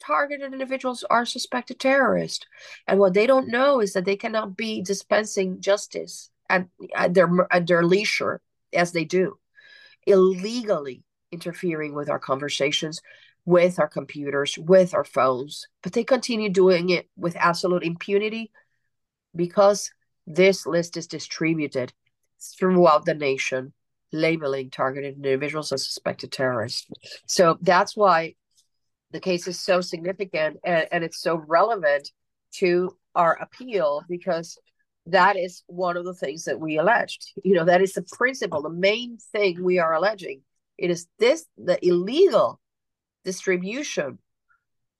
[0.00, 2.46] targeted individuals are suspected terrorists.
[2.86, 3.52] And what they don't mm.
[3.52, 8.40] know is that they cannot be dispensing justice at, at their at their leisure
[8.72, 9.38] as they do,
[10.06, 13.00] illegally interfering with our conversations,
[13.44, 15.68] with our computers, with our phones.
[15.82, 18.50] But they continue doing it with absolute impunity
[19.34, 19.92] because
[20.26, 21.92] this list is distributed
[22.40, 23.72] throughout the nation,
[24.12, 26.86] labeling targeted individuals as suspected terrorists.
[27.26, 28.34] So that's why
[29.12, 32.10] the case is so significant and, and it's so relevant
[32.52, 34.58] to our appeal because
[35.06, 37.32] that is one of the things that we alleged.
[37.42, 40.42] You know, that is the principle, the main thing we are alleging.
[40.78, 42.60] It is this the illegal
[43.24, 44.18] distribution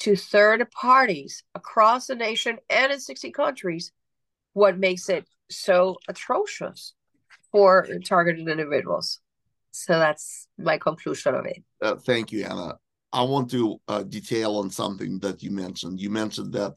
[0.00, 3.92] to third parties across the nation and in 60 countries
[4.52, 6.94] what makes it so atrocious
[7.52, 9.20] for targeted individuals.
[9.72, 11.62] So that's my conclusion of it.
[11.80, 12.78] Uh, thank you, Ana.
[13.12, 16.00] I want to uh, detail on something that you mentioned.
[16.00, 16.74] You mentioned that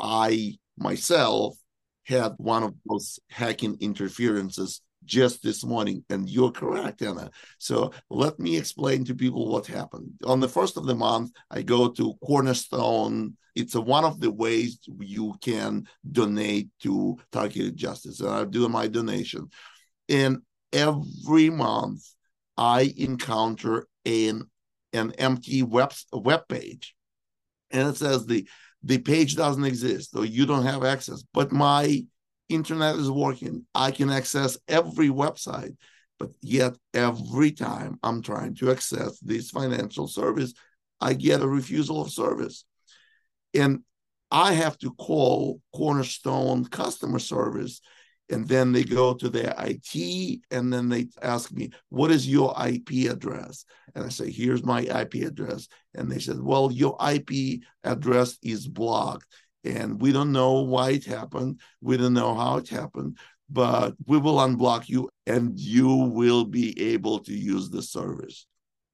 [0.00, 1.56] I myself
[2.04, 7.30] had one of those hacking interferences just this morning, and you're correct, Ana.
[7.58, 10.12] So let me explain to people what happened.
[10.24, 13.36] On the first of the month, I go to Cornerstone.
[13.54, 18.68] It's a, one of the ways you can donate to targeted justice, and I do
[18.68, 19.48] my donation.
[20.08, 20.38] And
[20.72, 22.04] every month,
[22.56, 24.48] I encounter an
[24.92, 26.94] an empty web web page,
[27.70, 28.46] and it says the
[28.82, 31.22] the page doesn't exist or you don't have access.
[31.32, 32.04] But my
[32.48, 33.64] internet is working.
[33.74, 35.76] I can access every website,
[36.18, 40.52] but yet every time I'm trying to access this financial service,
[41.00, 42.64] I get a refusal of service.
[43.54, 43.80] And
[44.30, 47.80] I have to call Cornerstone customer service
[48.32, 52.54] and then they go to their IT and then they ask me, What is your
[52.66, 53.66] IP address?
[53.94, 55.68] And I say, Here's my IP address.
[55.94, 59.26] And they said, Well, your IP address is blocked.
[59.64, 61.60] And we don't know why it happened.
[61.82, 63.18] We don't know how it happened,
[63.50, 68.46] but we will unblock you and you will be able to use the service.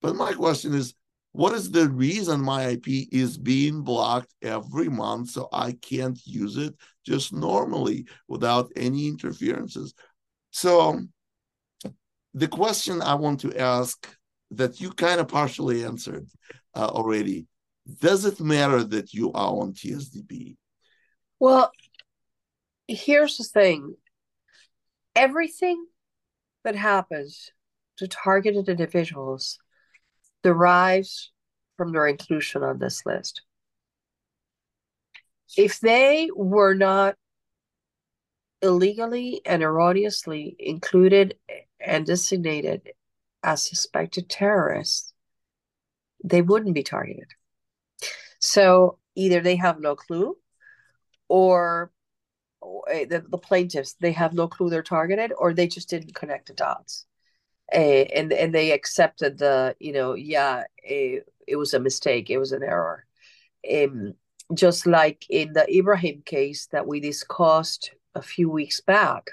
[0.02, 0.94] But my question is,
[1.32, 6.56] what is the reason my IP is being blocked every month so I can't use
[6.56, 9.94] it just normally without any interferences?
[10.50, 11.00] So,
[12.34, 14.08] the question I want to ask
[14.52, 16.26] that you kind of partially answered
[16.74, 17.46] uh, already
[18.00, 20.56] does it matter that you are on TSDB?
[21.40, 21.72] Well,
[22.86, 23.94] here's the thing
[25.14, 25.86] everything
[26.64, 27.50] that happens
[27.96, 29.58] to targeted individuals
[30.42, 31.32] derives
[31.76, 33.42] from their inclusion on this list.
[35.56, 37.16] If they were not
[38.60, 41.36] illegally and erroneously included
[41.80, 42.90] and designated
[43.42, 45.12] as suspected terrorists,
[46.22, 47.28] they wouldn't be targeted.
[48.40, 50.36] So either they have no clue
[51.28, 51.92] or,
[52.88, 56.48] eh, the, the plaintiffs, they have no clue they're targeted or they just didn't connect
[56.48, 57.06] the dots
[57.72, 62.52] and and they accepted the you know yeah it, it was a mistake it was
[62.52, 63.04] an error.
[63.70, 64.14] Um,
[64.54, 69.30] just like in the ibrahim case that we discussed a few weeks back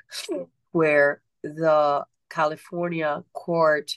[0.71, 3.93] where the california court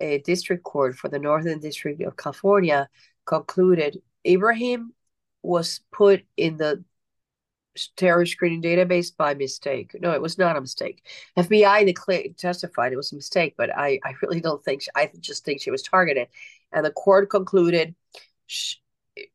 [0.00, 2.88] a district court for the northern district of california
[3.24, 4.92] concluded ibrahim
[5.42, 6.84] was put in the
[7.96, 9.96] terror screening database by mistake.
[10.00, 11.04] No, it was not a mistake.
[11.36, 15.44] FBI testified it was a mistake, but I, I really don't think, she, I just
[15.44, 16.28] think she was targeted.
[16.72, 17.94] And the court concluded
[18.46, 18.76] she,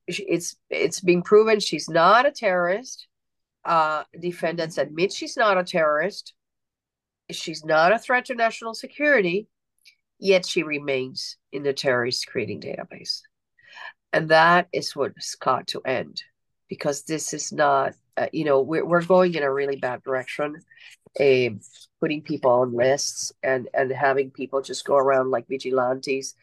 [0.08, 3.08] it's it's being proven she's not a terrorist.
[3.64, 6.34] Uh, defendants admit she's not a terrorist.
[7.30, 9.48] She's not a threat to national security,
[10.20, 13.22] yet she remains in the terrorist screening database.
[14.14, 16.24] And that is what's got to end
[16.68, 20.62] because this is not, uh, you know, we're, we're going in a really bad direction.
[21.20, 21.50] Uh,
[22.00, 26.36] putting people on lists and and having people just go around like vigilantes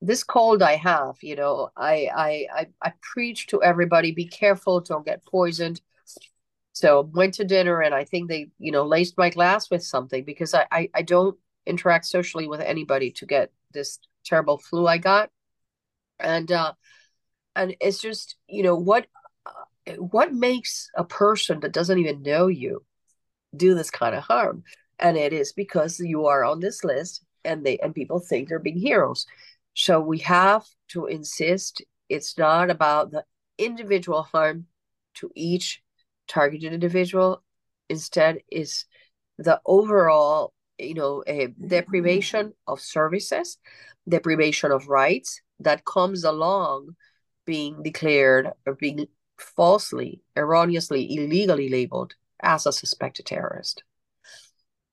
[0.00, 4.80] this cold I have, you know, I I I, I preach to everybody: be careful,
[4.80, 5.80] don't get poisoned.
[6.72, 10.24] So went to dinner, and I think they, you know, laced my glass with something
[10.24, 11.36] because I I, I don't
[11.66, 15.30] interact socially with anybody to get this terrible flu I got,
[16.20, 16.74] and uh,
[17.56, 19.06] and it's just you know what
[19.98, 22.84] what makes a person that doesn't even know you
[23.56, 24.62] do this kind of harm,
[24.98, 28.58] and it is because you are on this list, and they and people think they're
[28.58, 29.26] being heroes
[29.78, 33.24] so we have to insist it's not about the
[33.58, 34.66] individual harm
[35.14, 35.80] to each
[36.26, 37.44] targeted individual.
[37.88, 38.86] Instead, is
[39.38, 41.22] the overall, you know,
[41.64, 43.58] deprivation of services,
[44.08, 46.96] deprivation of rights that comes along
[47.46, 49.06] being declared or being
[49.38, 53.82] falsely, erroneously, illegally labeled as a suspected terrorist.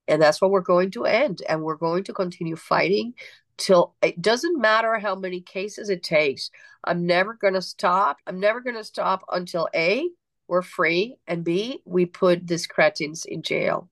[0.08, 1.41] And that's what we're going to end.
[1.50, 3.14] And we're going to continue fighting
[3.58, 6.52] till it doesn't matter how many cases it takes.
[6.84, 8.18] I'm never going to stop.
[8.28, 10.08] I'm never going to stop until A,
[10.48, 13.89] we're free, and B, we put these cretins in jail.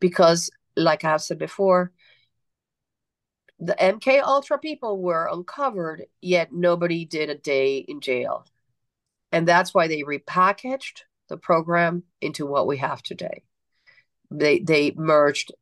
[0.00, 1.92] Because, like I've said before,
[3.60, 8.44] the MK Ultra people were uncovered, yet nobody did a day in jail.
[9.32, 13.42] And that's why they repackaged the program into what we have today.
[14.30, 15.52] They they merged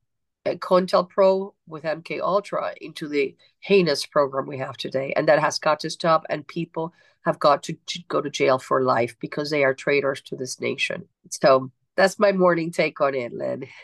[0.46, 5.80] COINTELPRO with MK Ultra into the heinous program we have today, and that has got
[5.80, 6.24] to stop.
[6.28, 6.92] And people
[7.24, 10.60] have got to, to go to jail for life because they are traitors to this
[10.60, 11.06] nation.
[11.30, 13.64] So that's my morning take on it, Len.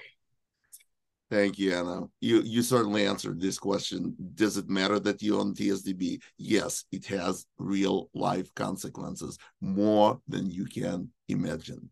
[1.28, 2.02] Thank you, Ana.
[2.20, 4.14] You you certainly answered this question.
[4.34, 6.22] Does it matter that you're on TSDB?
[6.38, 11.90] Yes, it has real life consequences, more than you can imagine.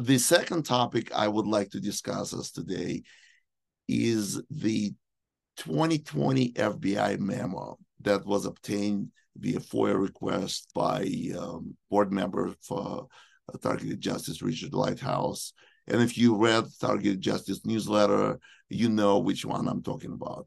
[0.00, 3.02] The second topic I would like to discuss us today
[3.88, 4.92] is the
[5.58, 13.06] 2020 FBI memo that was obtained via FOIA request by um, board member for
[13.52, 15.52] uh, Targeted Justice, Richard Lighthouse.
[15.88, 20.46] And if you read Target Justice newsletter, you know which one I'm talking about.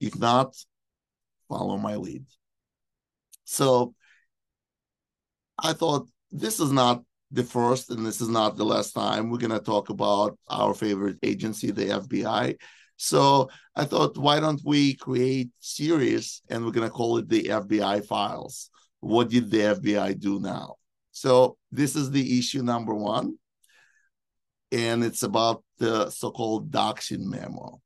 [0.00, 0.54] If not,
[1.48, 2.24] follow my lead.
[3.44, 3.94] So
[5.58, 9.38] I thought this is not the first, and this is not the last time we're
[9.38, 12.56] going to talk about our favorite agency, the FBI.
[12.96, 17.44] So I thought, why don't we create series and we're going to call it the
[17.44, 18.70] FBI files?
[19.00, 20.76] What did the FBI do now?
[21.10, 23.36] So this is the issue number one,
[24.74, 27.80] and it's about the so-called doxing memo.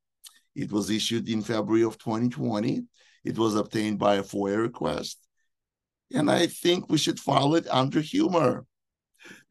[0.55, 2.81] It was issued in February of 2020.
[3.23, 5.19] It was obtained by a FOIA request.
[6.11, 8.65] And I think we should file it under humor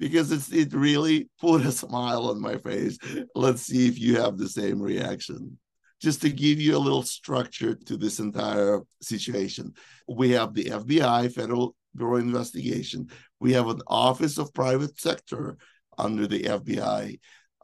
[0.01, 2.99] because it's it really put a smile on my face.
[3.36, 5.59] Let's see if you have the same reaction.
[6.03, 9.74] Just to give you a little structure to this entire situation,
[10.09, 13.09] we have the FBI, Federal Bureau of Investigation.
[13.39, 15.57] We have an Office of Private Sector
[15.99, 17.18] under the FBI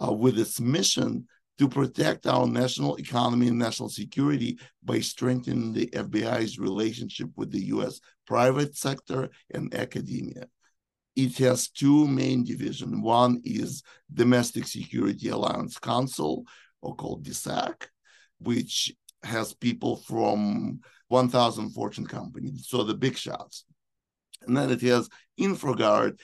[0.04, 1.26] uh, with its mission
[1.58, 7.66] to protect our national economy and national security by strengthening the FBI's relationship with the
[7.66, 10.46] US private sector and academia
[11.16, 13.02] it has two main divisions.
[13.02, 13.82] One is
[14.12, 16.44] Domestic Security Alliance Council,
[16.82, 17.86] or called DSAC,
[18.38, 23.64] which has people from 1,000 Fortune companies, so the big shots.
[24.42, 25.08] And then it has
[25.40, 26.20] InfraGard,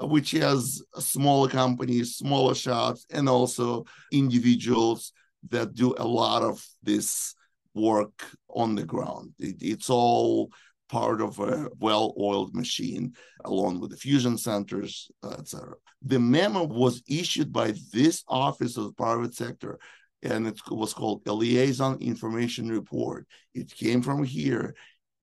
[0.00, 5.12] which has smaller companies, smaller shops, and also individuals
[5.50, 7.34] that do a lot of this
[7.74, 9.32] work on the ground.
[9.38, 10.50] It, it's all
[10.88, 15.74] part of a well-oiled machine, along with the fusion centers, etc.
[16.02, 19.78] The memo was issued by this Office of the Private Sector,
[20.22, 23.26] and it was called a Liaison Information Report.
[23.54, 24.74] It came from here,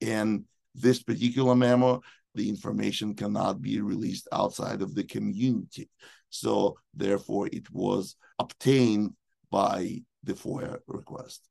[0.01, 0.45] and
[0.75, 2.01] this particular memo,
[2.35, 5.89] the information cannot be released outside of the community.
[6.29, 9.13] So therefore, it was obtained
[9.49, 11.47] by the FOIA request.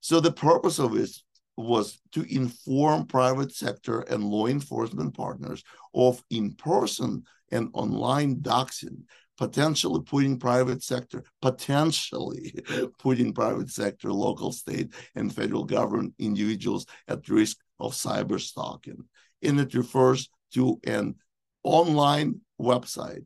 [0.00, 1.10] So the purpose of it
[1.56, 5.62] was to inform private sector and law enforcement partners
[5.94, 9.02] of in-person and online doxing,
[9.36, 12.54] potentially putting private sector, potentially
[12.98, 19.04] putting private sector, local, state, and federal government individuals at risk of cyber stalking.
[19.42, 21.16] And it refers to an
[21.62, 23.24] online website.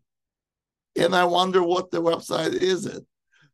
[0.96, 3.04] And I wonder what the website is it,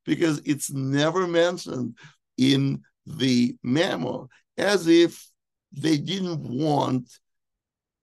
[0.05, 1.97] because it's never mentioned
[2.37, 5.27] in the memo as if
[5.73, 7.09] they didn't want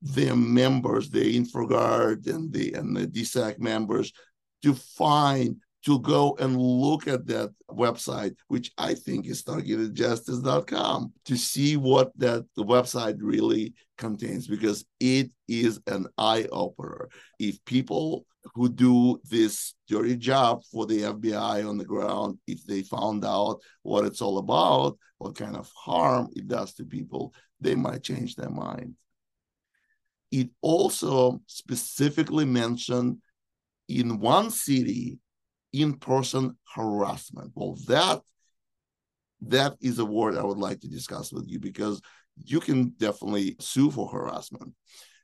[0.01, 4.11] their members, the InfraGard and the and the DSAC members,
[4.63, 5.57] to find
[5.87, 12.11] to go and look at that website, which I think is targetedjustice.com, to see what
[12.17, 17.07] that website really contains, because it is an eye opener.
[17.39, 22.81] If people who do this dirty job for the FBI on the ground, if they
[22.81, 27.75] found out what it's all about, what kind of harm it does to people, they
[27.75, 28.95] might change their mind.
[30.33, 33.19] It also specifically mentioned
[33.87, 35.19] in one city
[35.73, 37.51] in-person harassment.
[37.55, 38.21] Well, that
[39.41, 42.01] that is a word I would like to discuss with you because
[42.43, 44.73] you can definitely sue for harassment.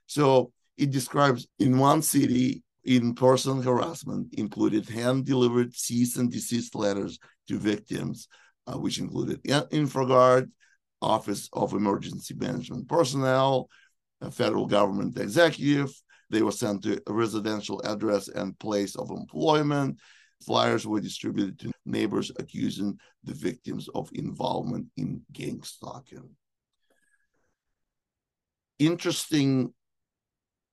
[0.05, 7.17] So it describes in one city in-person harassment included hand-delivered cease and desist letters
[7.47, 8.27] to victims,
[8.67, 10.49] uh, which included InfraGard,
[11.01, 13.69] Office of Emergency Management Personnel,
[14.31, 15.91] federal government executive.
[16.29, 19.99] They were sent to a residential address and place of employment,
[20.45, 26.29] Flyers were distributed to neighbors accusing the victims of involvement in gang stalking.
[28.79, 29.73] Interesting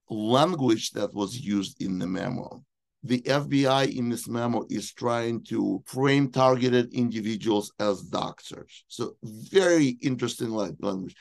[0.09, 2.65] language that was used in the memo.
[3.03, 8.83] The FBI in this memo is trying to frame targeted individuals as doxers.
[8.89, 11.17] So, very interesting language.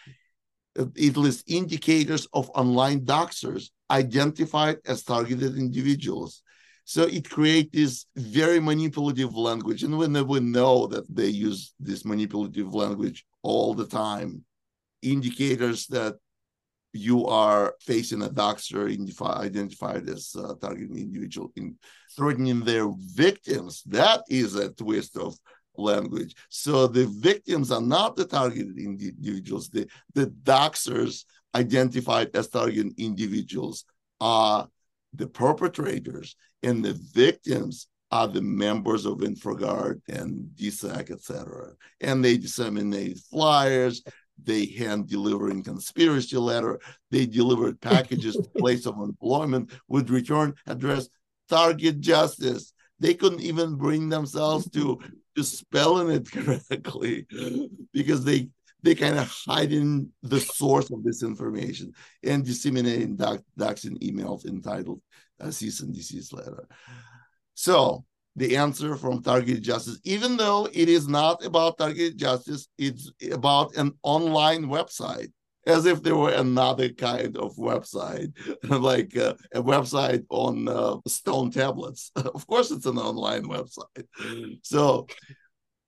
[0.75, 6.43] It lists indicators of online doxers identified as targeted individuals
[6.89, 9.83] so it creates this very manipulative language.
[9.83, 14.43] And when we know that they use this manipulative language all the time,
[15.03, 16.15] indicators that
[16.91, 18.89] you are facing a doxer
[19.37, 21.75] identified as uh, a target individual in
[22.17, 23.83] threatening their victims.
[23.85, 25.37] That is a twist of
[25.77, 26.33] language.
[26.49, 29.69] So the victims are not the targeted individuals.
[29.69, 33.85] The, the doxers identified as target individuals
[34.19, 34.67] are
[35.13, 41.73] the perpetrators and the victims are the members of InfraGard and DSAC, etc.
[42.01, 44.03] And they disseminate flyers,
[44.41, 46.79] they hand delivering conspiracy letter,
[47.11, 51.09] they delivered packages to place of employment with return address
[51.49, 52.73] target justice.
[52.99, 54.99] They couldn't even bring themselves to
[55.35, 56.29] to spelling it
[56.69, 57.25] correctly
[57.93, 58.49] because they
[58.81, 64.45] they kind of hiding the source of this information and disseminating doc, docs and emails
[64.45, 65.01] entitled
[65.39, 66.67] a cease and desist letter.
[67.53, 68.05] So
[68.35, 73.75] the answer from Targeted Justice, even though it is not about Targeted Justice, it's about
[73.75, 75.31] an online website,
[75.67, 78.31] as if there were another kind of website,
[78.63, 82.11] like uh, a website on uh, stone tablets.
[82.15, 84.07] of course, it's an online website.
[84.63, 85.07] So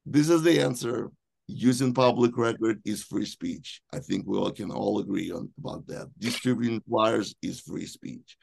[0.05, 1.09] this is the answer.
[1.53, 3.81] Using public record is free speech.
[3.93, 6.07] I think we all can all agree on about that.
[6.17, 8.37] Distributing flyers is free speech.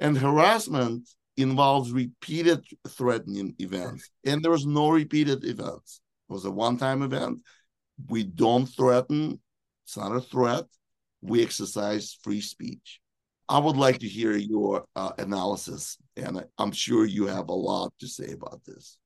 [0.00, 4.10] And harassment involves repeated threatening events.
[4.24, 6.00] And there was no repeated events.
[6.28, 7.42] It was a one-time event.
[8.08, 9.40] We don't threaten.
[9.84, 10.64] It's not a threat.
[11.20, 13.00] We exercise free speech.
[13.48, 17.92] I would like to hear your uh, analysis, and I'm sure you have a lot
[18.00, 18.98] to say about this.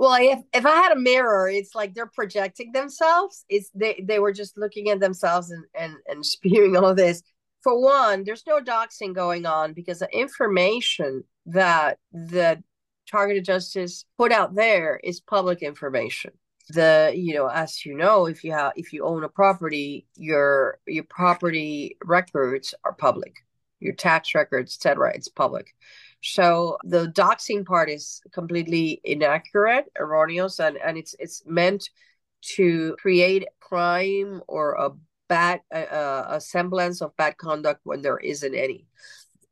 [0.00, 3.44] Well, if if I had a mirror, it's like they're projecting themselves.
[3.50, 7.22] It's they they were just looking at themselves and and and spewing all this
[7.62, 12.62] for one, there's no doxing going on because the information that the
[13.10, 16.32] targeted justice put out there is public information.
[16.70, 20.78] The you know, as you know, if you have if you own a property, your
[20.86, 23.34] your property records are public,
[23.80, 25.12] your tax records, etc.
[25.14, 25.74] It's public.
[26.22, 31.88] So the doxing part is completely inaccurate, erroneous, and, and it's it's meant
[32.56, 34.90] to create crime or a
[35.28, 38.86] bad a semblance of bad conduct when there isn't any.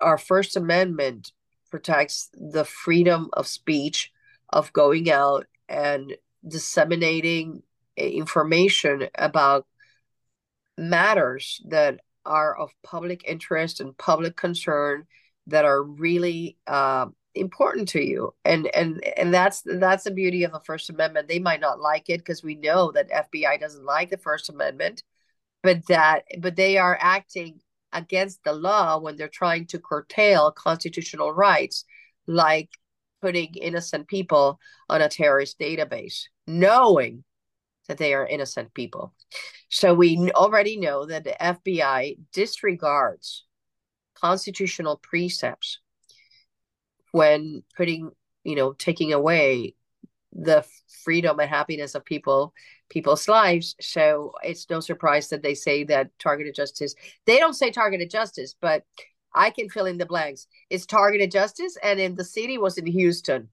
[0.01, 1.33] Our First Amendment
[1.71, 4.12] protects the freedom of speech,
[4.51, 6.16] of going out and
[6.47, 7.62] disseminating
[7.97, 9.66] information about
[10.77, 15.07] matters that are of public interest and public concern
[15.49, 18.35] that are really uh, important to you.
[18.45, 21.29] And and and that's that's the beauty of the first amendment.
[21.29, 25.03] They might not like it because we know that fbi doesn't like the first amendment
[25.63, 27.61] but that but they are acting
[27.93, 31.85] against the law when they're trying to curtail constitutional rights
[32.27, 32.71] like
[33.23, 37.25] putting innocent people on a terrorist database knowing
[37.89, 39.15] that they are innocent people.
[39.71, 43.45] So we already know that the FBI disregards
[44.21, 45.79] constitutional precepts
[47.12, 48.11] when putting
[48.45, 49.75] you know taking away
[50.33, 50.64] the
[51.05, 52.53] freedom and happiness of people
[52.91, 53.75] people's lives.
[53.81, 56.95] So it's no surprise that they say that targeted justice
[57.27, 58.85] they don't say targeted justice but
[59.35, 60.47] i can fill in the blanks.
[60.71, 63.49] It's targeted justice and in the city was in houston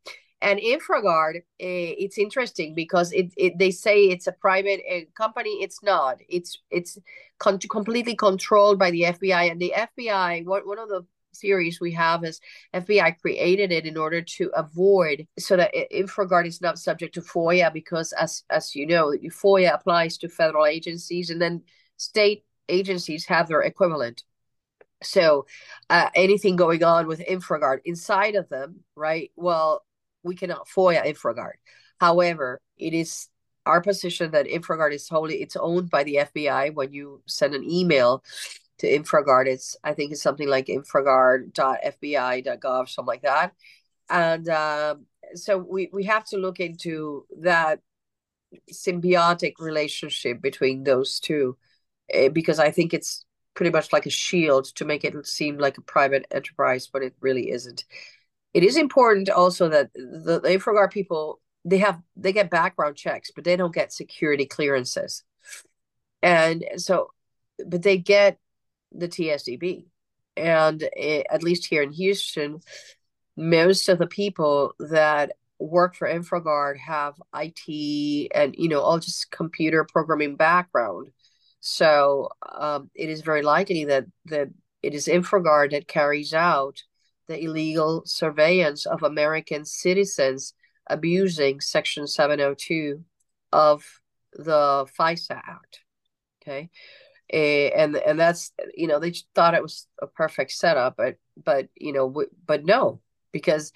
[0.46, 5.50] and InfraGard uh, it's interesting because it, it they say it's a private uh, company
[5.62, 6.98] it's not it's it's
[7.40, 11.92] con- completely controlled by the fbi and the fbi what one of the theories we
[11.92, 12.40] have is
[12.74, 17.72] FBI created it in order to avoid so that InfraGard is not subject to FOIA
[17.74, 21.62] because as as you know, FOIA applies to federal agencies and then
[21.98, 24.24] state agencies have their equivalent.
[25.04, 25.46] So
[25.90, 29.32] uh, anything going on with InfraGard inside of them, right?
[29.36, 29.84] Well,
[30.26, 31.54] we cannot FOIA InfraGard.
[32.00, 33.30] However, it is
[33.66, 37.64] our position that InfraGard is wholly it's owned by the FBI when you send an
[37.64, 38.22] email
[38.80, 39.48] to InfraGard.
[39.48, 43.54] It's I think it's something like infragard.fbi.gov, something like that.
[44.10, 44.96] And uh,
[45.36, 47.80] so we we have to look into that
[48.72, 51.58] symbiotic relationship between those two,
[52.14, 55.78] uh, because I think it's pretty much like a shield to make it seem like
[55.78, 57.86] a private enterprise, but it really isn't.
[58.56, 63.30] It is important also that the, the InfraGard people they have they get background checks,
[63.36, 65.24] but they don't get security clearances,
[66.22, 67.12] and so
[67.68, 68.40] but they get
[68.94, 69.88] the TSDB.
[70.38, 72.62] And it, at least here in Houston,
[73.36, 79.32] most of the people that work for InfraGard have IT and, you know, all just
[79.32, 81.08] computer programming background.
[81.60, 84.50] So um, it is very likely that, that
[84.82, 86.84] it is InfraGard that carries out
[87.28, 90.54] the illegal surveillance of American citizens
[90.88, 93.04] abusing Section 702
[93.52, 94.02] of
[94.34, 95.82] the FISA Act.
[96.42, 96.70] Okay
[97.32, 101.92] and and that's you know they thought it was a perfect setup but but you
[101.92, 103.00] know but no
[103.32, 103.72] because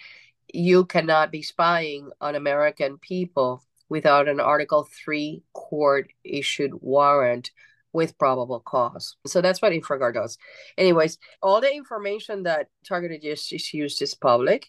[0.53, 7.51] you cannot be spying on american people without an article 3 court issued warrant
[7.93, 9.15] with probable cause.
[9.25, 10.37] So that's what InfraGard does.
[10.77, 14.67] Anyways all the information that targeted justice used is public.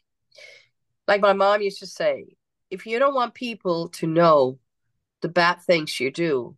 [1.06, 2.36] Like my mom used to say
[2.70, 4.58] if you don't want people to know
[5.20, 6.56] the bad things you do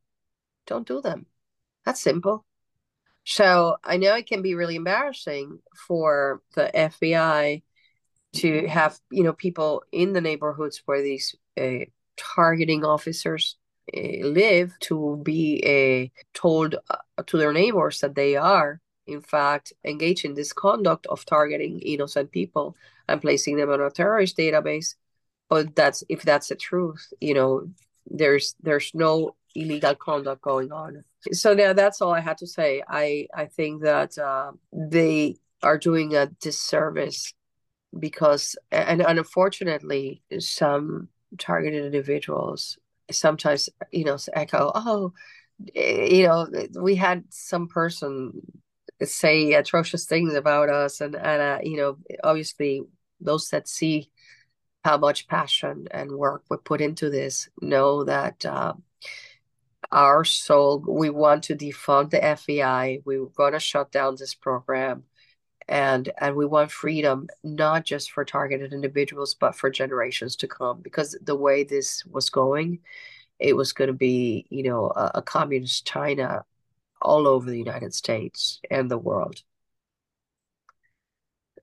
[0.66, 1.26] don't do them.
[1.84, 2.44] That's simple.
[3.24, 7.62] So I know it can be really embarrassing for the FBI
[8.34, 11.84] to have you know people in the neighborhoods where these uh,
[12.16, 13.56] targeting officers
[13.94, 20.24] live to be uh, told uh, to their neighbors that they are in fact engaged
[20.24, 22.76] in this conduct of targeting innocent people
[23.08, 24.94] and placing them on a terrorist database
[25.48, 27.66] but that's if that's the truth you know
[28.06, 32.82] there's there's no illegal conduct going on so now that's all I had to say.
[32.88, 37.32] I I think that uh, they are doing a disservice
[37.96, 41.08] because, and, and unfortunately, some
[41.38, 42.78] targeted individuals
[43.10, 45.12] sometimes you know echo, oh,
[45.74, 46.48] eh, you know,
[46.80, 48.32] we had some person
[49.02, 52.82] say atrocious things about us, and and uh, you know, obviously
[53.20, 54.10] those that see
[54.84, 58.44] how much passion and work we put into this know that.
[58.44, 58.74] Uh,
[59.90, 60.82] our soul.
[60.88, 63.02] We want to defund the FBI.
[63.04, 65.04] We're going to shut down this program.
[65.68, 70.80] And, and we want freedom, not just for targeted individuals, but for generations to come.
[70.80, 72.80] Because the way this was going,
[73.38, 76.44] it was going to be, you know, a, a communist China
[77.00, 79.42] all over the United States and the world.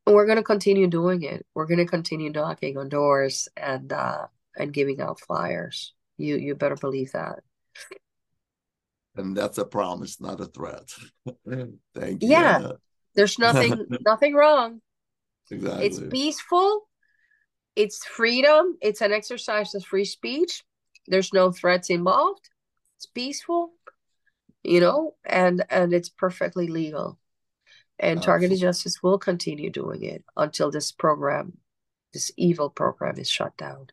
[0.06, 1.46] And we're going to continue doing it.
[1.54, 4.28] We're going to continue knocking on doors and uh,
[4.58, 5.94] and giving out flyers.
[6.18, 7.44] You you better believe that
[9.20, 10.90] and that's a promise, not a threat.
[11.46, 12.30] Thank you.
[12.30, 12.72] Yeah,
[13.20, 14.80] there's nothing nothing wrong.
[15.52, 15.86] Exactly.
[15.86, 16.88] It's peaceful.
[17.76, 18.78] It's freedom.
[18.82, 20.64] It's an exercise of free speech.
[21.06, 22.50] There's no threats involved.
[22.98, 23.74] It's peaceful,
[24.64, 27.20] you know, and and it's perfectly legal.
[28.02, 31.58] And targeted justice will continue doing it until this program,
[32.14, 33.88] this evil program, is shut down.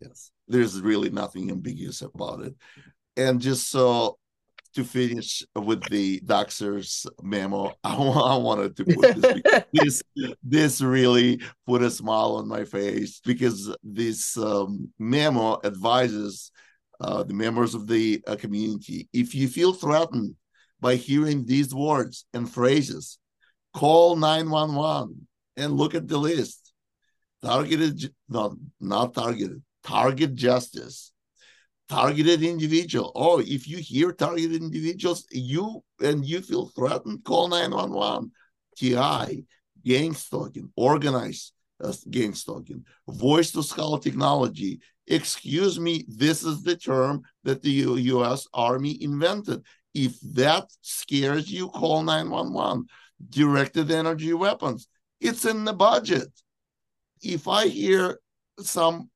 [0.00, 2.54] Yes, there's really nothing ambiguous about it.
[3.18, 4.16] And just so
[4.74, 10.02] to finish with the Doxxer's memo, I, I wanted to put this this,
[10.42, 16.50] this really put a smile on my face because this um, memo advises
[17.00, 19.08] uh, the members of the uh, community.
[19.12, 20.34] If you feel threatened
[20.80, 23.18] by hearing these words and phrases,
[23.74, 26.72] call 911 and look at the list.
[27.44, 31.11] Targeted, no, not targeted, target justice
[31.92, 33.12] targeted individual.
[33.14, 38.30] Oh, if you hear targeted individuals, you and you feel threatened, call 911.
[38.74, 39.44] TI,
[39.84, 41.52] gang stalking, organized
[41.84, 47.70] uh, gang stalking, voice to skull technology, Excuse me, this is the term that the
[47.70, 49.64] US Army invented.
[49.94, 52.86] If that scares you, call 911.
[53.28, 54.88] Directed energy weapons.
[55.20, 56.28] It's in the budget.
[57.20, 58.20] If I hear
[58.58, 59.10] some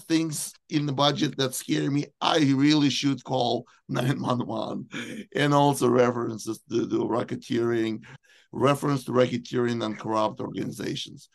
[0.00, 4.88] things in the budget that scare me, I really should call 911.
[5.34, 8.04] And also references to the racketeering,
[8.52, 11.28] reference to racketeering and corrupt organizations.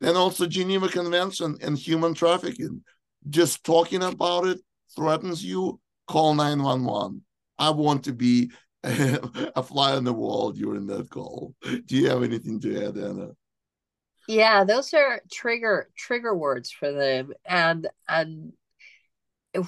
[0.00, 2.82] And also Geneva Convention and human trafficking.
[3.28, 4.60] Just talking about it
[4.96, 7.22] threatens you, call 911.
[7.58, 8.50] I want to be
[8.84, 11.54] a fly on the wall during that call.
[11.62, 13.30] Do you have anything to add, Ana?
[14.28, 18.52] Yeah, those are trigger trigger words for them, and and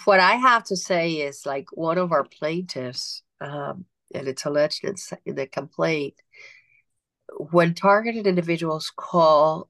[0.04, 3.84] what I have to say is like one of our plaintiffs, um,
[4.14, 4.84] and it's alleged
[5.26, 6.14] in the complaint,
[7.50, 9.68] when targeted individuals call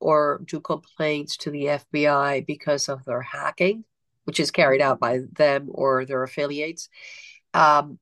[0.00, 3.84] or do complaints to the FBI because of their hacking,
[4.24, 6.88] which is carried out by them or their affiliates,
[7.54, 7.98] um,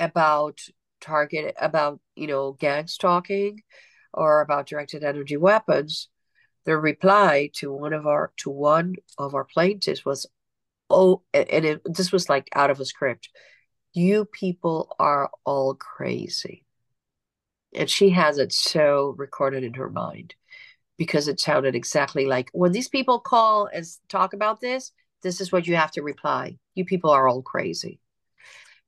[0.00, 0.60] about
[1.00, 3.62] target about you know gang stalking
[4.16, 6.08] or about directed energy weapons,
[6.64, 10.26] the reply to one of our to one of our plaintiffs was,
[10.90, 13.30] "Oh," and it, this was like out of a script.
[13.94, 16.64] You people are all crazy,
[17.74, 20.34] and she has it so recorded in her mind
[20.98, 24.92] because it sounded exactly like when these people call and talk about this.
[25.22, 26.58] This is what you have to reply.
[26.74, 28.00] You people are all crazy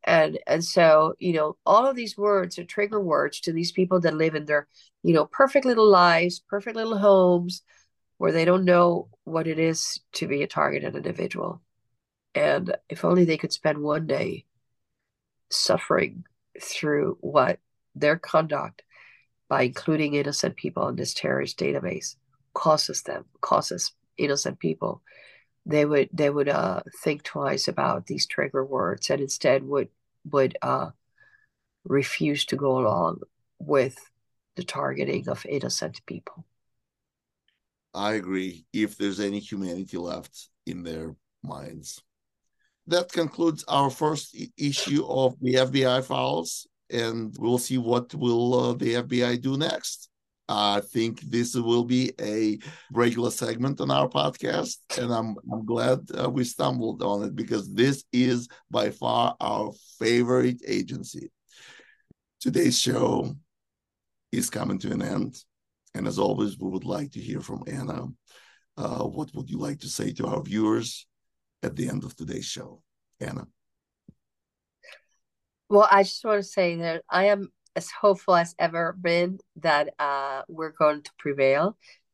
[0.05, 4.01] and and so you know all of these words are trigger words to these people
[4.01, 4.69] that live in their
[5.03, 7.63] you know perfect little lives perfect little homes
[8.19, 11.63] where they don't know what it is to be a targeted individual.
[12.35, 14.45] And if only they could spend one day
[15.51, 16.25] suffering
[16.61, 17.59] through what
[17.95, 18.83] their conduct
[19.49, 22.17] by including innocent people in this terrorist database
[22.55, 25.01] causes them causes innocent people
[25.69, 29.89] they would they would uh, think twice about these trigger words and instead would
[30.25, 30.91] would uh,
[31.85, 33.21] refuse to go along
[33.59, 33.97] with
[34.57, 36.45] the targeting of innocent people.
[37.95, 38.65] I agree.
[38.73, 42.03] If there's any humanity left in their minds,
[42.87, 48.73] that concludes our first issue of the FBI files, and we'll see what will uh,
[48.73, 50.08] the FBI do next.
[50.49, 52.59] I think this will be a
[52.93, 57.73] regular segment on our podcast, and I'm I'm glad uh, we stumbled on it because
[57.73, 61.31] this is by far our favorite agency.
[62.41, 63.37] Today's show
[64.33, 65.37] is coming to an end,
[65.95, 68.07] and as always, we would like to hear from Ana.
[68.79, 71.07] Uh, what would you like to say to our viewers
[71.63, 72.81] at the end of today's show,
[73.21, 73.47] Ana?
[75.69, 79.95] Well, I just want to say that I am as hopeful as ever been that
[79.99, 81.65] uh, we're going to prevail,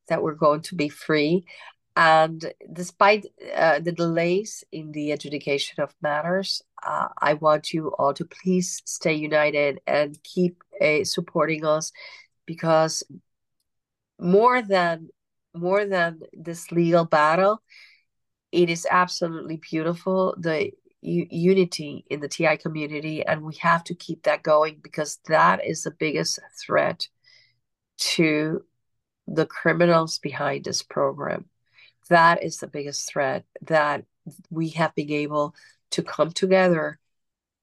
[0.09, 1.45] that we're going to be free.
[1.97, 2.41] And
[2.81, 3.23] despite
[3.63, 8.83] uh, the delays in the adjudication of matters, uh, I want you all to please
[8.85, 11.93] stay united and keep uh, supporting us
[12.47, 13.03] because
[14.19, 15.09] more than
[15.57, 17.63] more than this legal battle,
[18.51, 20.35] it is absolutely beautiful.
[20.37, 20.73] The
[21.05, 25.83] unity in the TI community, and we have to keep that going because that is
[25.83, 27.09] the biggest threat
[27.97, 28.65] to
[29.27, 31.47] the criminals behind this program.
[32.09, 34.05] That is the biggest threat that
[34.51, 35.55] we have been able
[35.91, 36.99] to come together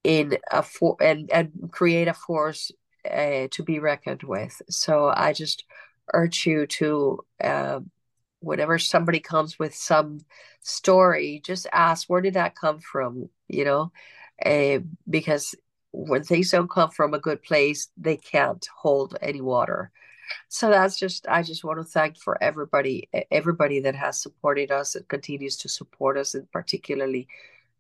[0.04, 2.72] in a for and and create a force
[3.10, 4.62] uh, to be reckoned with.
[4.70, 5.64] So I just
[6.14, 7.80] urge you to, uh,
[8.42, 10.20] whenever somebody comes with some
[10.62, 13.92] story, just ask where did that come from, you know,
[14.46, 14.80] uh,
[15.10, 15.56] because
[15.92, 19.92] when things don't come from a good place, they can't hold any water.
[20.48, 24.96] So that's just I just want to thank for everybody, everybody that has supported us
[24.96, 27.28] and continues to support us, and particularly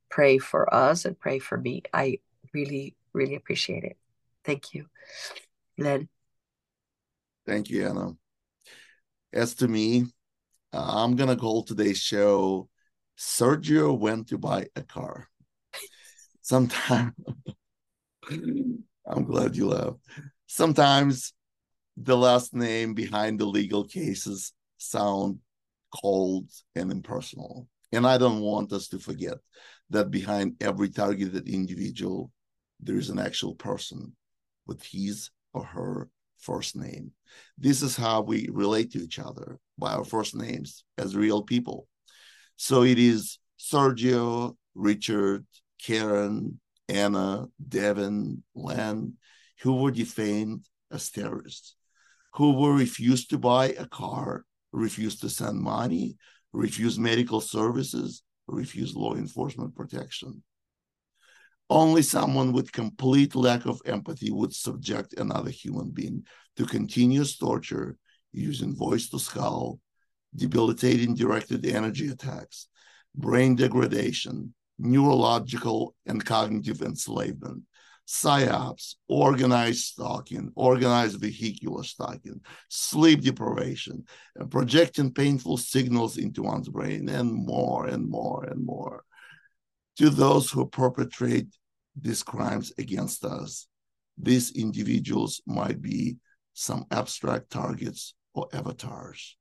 [0.09, 1.83] pray for us and pray for me.
[1.93, 2.19] I
[2.53, 3.97] really, really appreciate it.
[4.43, 4.87] Thank you,
[5.77, 6.09] Len.
[7.47, 8.11] Thank you, Ana.
[9.33, 10.05] As to me,
[10.73, 12.69] uh, I'm gonna call today's show
[13.17, 15.27] Sergio went to buy a car.
[16.41, 17.13] Sometimes
[18.31, 19.99] I'm glad you laughed.
[20.47, 21.33] Sometimes
[21.97, 25.39] the last name behind the legal cases sound
[25.93, 27.67] cold and impersonal.
[27.91, 29.37] And I don't want us to forget
[29.89, 32.31] that behind every targeted individual,
[32.79, 34.15] there is an actual person
[34.65, 36.09] with his or her
[36.39, 37.11] first name.
[37.57, 41.87] This is how we relate to each other by our first names as real people.
[42.55, 45.45] So it is Sergio, Richard,
[45.83, 49.15] Karen, Ana, Devin, Len,
[49.61, 51.75] who were defamed as terrorists,
[52.35, 56.15] who were refused to buy a car, refused to send money,
[56.53, 60.43] refused medical services, refused law enforcement protection.
[61.69, 66.25] Only someone with complete lack of empathy would subject another human being
[66.57, 67.97] to continuous torture
[68.33, 69.79] using voice to skull,
[70.35, 72.67] debilitating directed energy attacks,
[73.15, 77.63] brain degradation, neurological and cognitive enslavement,
[78.07, 84.03] psyops, organized stalking, organized vehicular stalking, sleep deprivation,
[84.49, 89.03] projecting painful signals into one's brain, and more and more and more.
[89.97, 91.47] To those who perpetrate
[91.99, 93.67] these crimes against us.
[94.17, 96.17] These individuals might be
[96.53, 99.37] some abstract targets or avatars,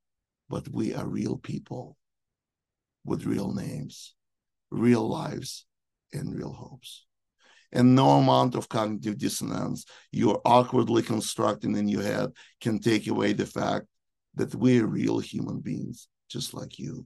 [0.49, 1.97] but we are real people
[3.05, 4.13] with real names,
[4.69, 5.65] real lives,
[6.13, 7.05] and real hopes.
[7.71, 13.31] And no amount of cognitive dissonance you're awkwardly constructing in your head can take away
[13.33, 13.85] the fact
[14.35, 17.05] that we're real human beings, just like you.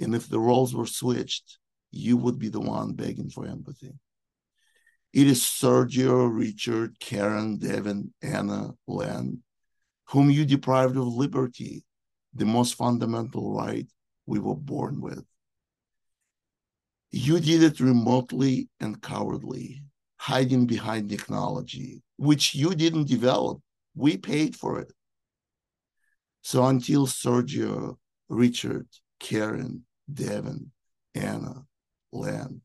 [0.00, 1.58] And if the roles were switched,
[1.90, 3.92] you would be the one begging for empathy.
[5.12, 9.42] It is Sergio, Richard, Karen, Devin, Ana, Len,
[10.08, 11.84] whom you deprived of liberty,
[12.34, 13.86] the most fundamental right
[14.26, 15.24] we were born with.
[17.10, 19.82] You did it remotely and cowardly,
[20.16, 23.60] hiding behind technology, which you didn't develop.
[23.94, 24.92] We paid for it.
[26.42, 27.96] So until Sergio,
[28.28, 28.88] Richard,
[29.20, 30.72] Karen, Devin,
[31.14, 31.64] Ana,
[32.12, 32.60] Len,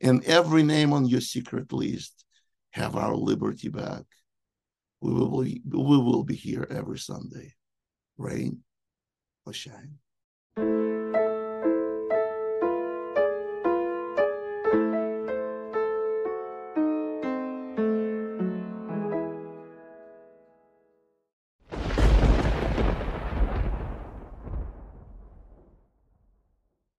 [0.00, 2.24] and every name on your secret list
[2.70, 4.04] have our liberty back.
[5.02, 7.54] We will be, we will be here every Sunday,
[8.16, 8.62] rain
[9.44, 9.98] or shine.